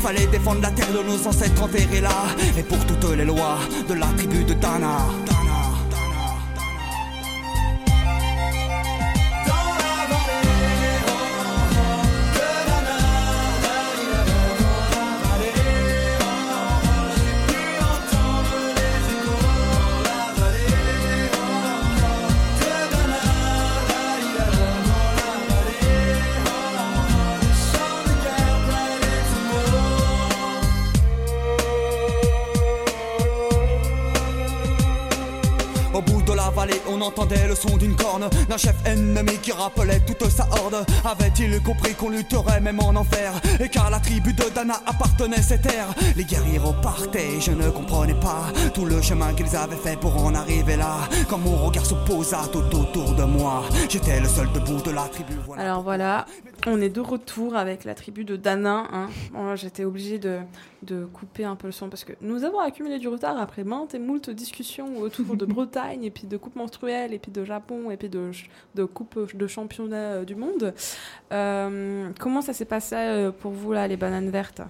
[0.00, 2.10] Fallait défendre la terre de nos ancêtres enterrés là.
[2.58, 3.58] Et pour toutes les lois
[3.88, 4.98] de la tribu de Dana,
[37.78, 40.84] d'une corne d'un chef ennemi qui rappelait toute sa horde.
[41.04, 43.32] Avait-il compris qu'on lutterait même en enfer?
[43.60, 48.14] Et qu'à la tribu de Dana appartenait ces terres Les guerriers repartaient, je ne comprenais
[48.14, 48.44] pas
[48.74, 50.96] tout le chemin qu'ils avaient fait pour en arriver là.
[51.28, 55.02] Quand mon regard se posa tout autour de moi, j'étais le seul debout de la
[55.02, 55.34] tribu.
[55.46, 55.62] Voilà.
[55.62, 56.26] Alors voilà,
[56.66, 58.88] on est de retour avec la tribu de Danin.
[58.92, 59.08] Hein.
[59.32, 60.38] Bon, J'étais obligée de,
[60.82, 63.94] de couper un peu le son parce que nous avons accumulé du retard après maintes
[63.94, 67.90] et moult discussions autour de Bretagne et puis de coupe menstruelle et puis de Japon
[67.90, 68.30] et puis de,
[68.74, 70.74] de coupe de championnat euh, du monde.
[71.32, 74.62] Euh, comment ça s'est passé euh, pour vous là, les bananes vertes?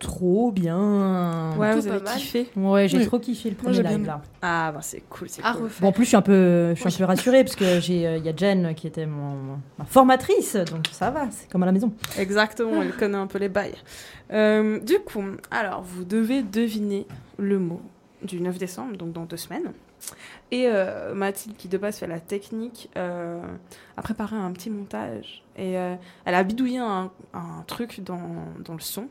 [0.00, 1.54] Trop bien.
[1.58, 3.06] Ouais, vous avez kiffé Ouais, j'ai Oui.
[3.06, 4.22] trop kiffé le premier live là.
[4.42, 5.68] Ah bah c'est cool, c'est cool.
[5.80, 8.06] Bon, en plus, je suis un peu, je suis un peu rassurée parce que j'ai,
[8.06, 11.62] euh, il y a Jen qui était mon, ma formatrice, donc ça va, c'est comme
[11.62, 11.92] à la maison.
[12.18, 13.74] Exactement, elle connaît un peu les bails.
[14.32, 17.06] Euh, du coup, alors vous devez deviner
[17.38, 17.82] le mot
[18.22, 19.72] du 9 décembre, donc dans deux semaines.
[20.50, 23.38] Et euh, Mathilde, qui de base fait la technique, euh,
[23.98, 25.44] a préparé un petit montage.
[25.56, 25.94] Et euh,
[26.24, 28.18] elle a bidouillé un, un truc dans,
[28.64, 29.08] dans le son.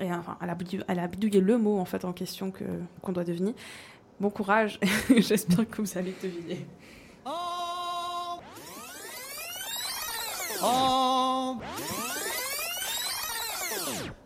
[0.00, 2.64] Et enfin, elle a, bidou- elle a bidouillé le mot en fait en question que
[3.02, 3.54] qu'on doit deviner.
[4.20, 4.80] Bon courage,
[5.16, 6.66] j'espère que vous allez deviner.
[10.62, 11.58] En-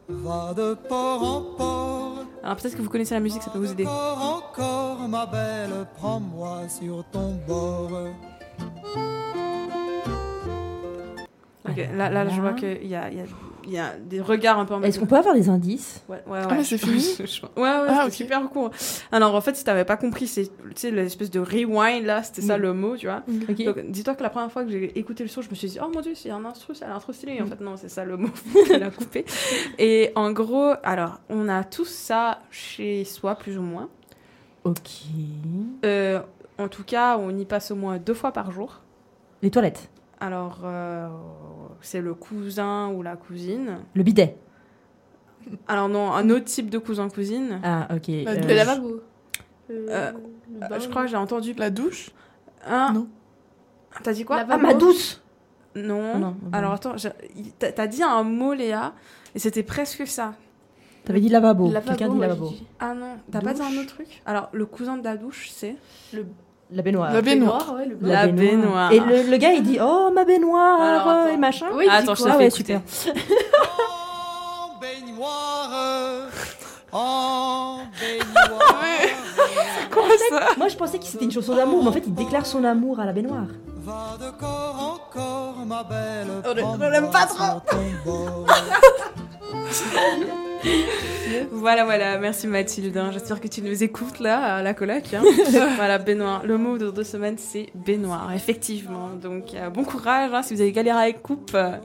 [0.08, 3.70] Va de port en port, Alors peut-être que vous connaissez la musique, ça peut vous
[3.72, 3.86] aider.
[3.86, 4.42] encore,
[4.98, 7.90] encore, ma belle, prends-moi sur ton bord.
[11.68, 13.24] Ok, là, là, je vois qu'il y a, y, a,
[13.70, 16.02] il y a des regards un peu en Est-ce qu'on peut avoir des indices?
[16.08, 16.46] Ouais, ouais, ouais.
[16.50, 17.16] Ah, c'est fini
[17.56, 18.70] Ouais, ouais, Ah, super court.
[19.12, 22.42] Alors, en fait, si t'avais pas compris, c'est, tu sais, l'espèce de rewind, là, c'était
[22.42, 23.22] ça le mot, tu vois.
[23.28, 25.78] Donc, dis-toi que la première fois que j'ai écouté le son, je me suis dit,
[25.80, 27.34] oh mon dieu, c'est un instru, c'est un instru stylé.
[27.34, 28.30] Et en fait, non, c'est ça le mot
[28.66, 29.24] qu'elle a coupé.
[29.78, 33.88] Et en gros, alors, on a tous ça chez soi, plus ou moins.
[34.64, 34.90] Ok.
[35.84, 36.20] Euh,
[36.58, 38.80] en tout cas, on y passe au moins deux fois par jour.
[39.42, 39.88] Les toilettes.
[40.20, 41.08] Alors, euh,
[41.80, 43.78] c'est le cousin ou la cousine.
[43.94, 44.36] Le bidet.
[45.66, 47.60] Alors, non, un autre type de cousin-cousine.
[47.62, 48.08] Ah, ok.
[48.08, 48.46] La euh, douche.
[48.46, 49.00] Le lavabo.
[49.70, 50.12] Euh,
[50.52, 50.78] Le bain.
[50.78, 51.54] je crois que j'ai entendu.
[51.54, 52.10] La douche
[52.66, 52.92] Un...
[52.92, 53.08] Non.
[54.02, 55.22] T'as dit quoi La Ah, ma douce
[55.74, 56.12] Non.
[56.14, 56.36] Ah non.
[56.52, 56.94] Alors attends,
[57.58, 58.92] t'as dit un mot Léa
[59.34, 60.34] et c'était presque ça.
[61.04, 61.70] T'avais dit lavabo.
[61.70, 62.52] Lavabo, Quelqu'un dit lavabo.
[62.78, 64.22] Ah non, t'as pas dit un autre truc?
[64.26, 65.76] Alors le cousin de la douche c'est?
[66.72, 67.12] La baignoire.
[67.12, 67.74] La baignoire.
[67.76, 67.96] ouais, le.
[68.00, 68.92] La baignoire.
[68.92, 71.66] Et le, le gars, il dit Oh, ma baignoire Alors, euh, et machin.
[71.74, 72.78] Oui, il dit Attends, je te Ah fais ouais, écouter.
[72.88, 73.14] super.
[74.72, 76.28] En baignoire,
[76.92, 78.60] en baignoire.
[79.90, 80.40] Quoi ça?
[80.56, 83.00] Moi, je pensais que c'était une chanson d'amour, mais en fait, il déclare son amour
[83.00, 83.46] à la baignoire.
[83.82, 86.28] Va de corps en corps, ma belle,
[86.62, 87.60] On l'aime pas trop.
[91.52, 92.96] Voilà, voilà, merci Mathilde.
[92.96, 93.10] hein.
[93.12, 95.14] J'espère que tu nous écoutes là, à la coloc.
[95.14, 95.22] hein.
[95.76, 96.44] voilà, baignoire.
[96.44, 99.10] Le mot de deux semaines, c'est baignoire, effectivement.
[99.20, 101.52] Donc, euh, bon courage hein, si vous avez galéré avec coupe.
[101.54, 101.76] euh,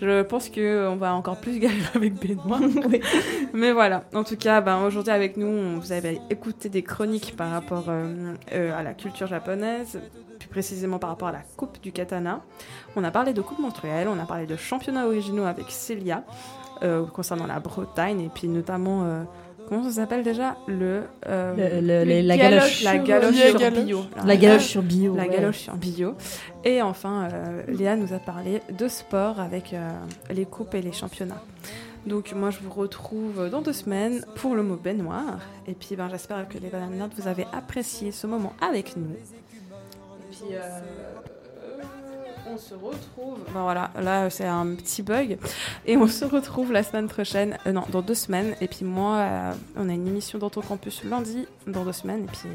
[0.00, 2.60] je pense qu'on va encore plus galérer avec baignoire.
[3.52, 7.34] Mais voilà, en tout cas, ben, aujourd'hui avec nous, on- vous avez écouté des chroniques
[7.36, 10.00] par rapport euh, euh, à la culture japonaise,
[10.38, 12.42] plus précisément par rapport à la coupe du katana.
[12.96, 16.22] On a parlé de coupe menstruelle, on a parlé de championnats originaux avec Célia,
[16.84, 19.22] euh, concernant la Bretagne, et puis notamment, euh,
[19.68, 21.02] comment ça s'appelle déjà Le...
[21.26, 22.82] la galoche.
[22.84, 23.84] la sur- galoche sur galoche.
[23.84, 24.00] bio.
[24.24, 25.16] La galoche sur bio.
[25.16, 25.28] La ouais.
[25.30, 26.14] galoche sur bio.
[26.64, 29.74] Et enfin, euh, Léa nous a parlé de sport avec
[30.30, 31.42] les coupes et les championnats.
[32.06, 35.38] Donc moi je vous retrouve dans deux semaines pour le mot baignoire.
[35.66, 39.08] Et puis ben, j'espère que les bananes vous avez apprécié ce moment avec nous.
[39.14, 40.54] Et puis
[42.54, 43.38] on se retrouve.
[43.52, 45.38] Ben voilà, là c'est un petit bug.
[45.86, 47.58] Et on se retrouve la semaine prochaine.
[47.66, 48.54] euh, non, dans deux semaines.
[48.60, 52.24] Et puis moi, euh, on a une émission dans ton campus lundi dans deux semaines.
[52.24, 52.48] Et puis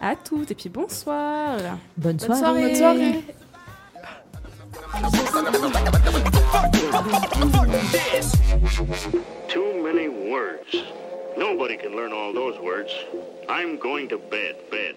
[0.00, 0.50] à toutes.
[0.50, 1.56] Et puis bonsoir.
[1.96, 2.62] Bonne Bonne soirée.
[2.62, 3.24] Bonne soirée.
[9.48, 10.74] Too many words.
[11.36, 12.92] Nobody can learn all those words.
[13.48, 14.92] I'm going to bed, bed.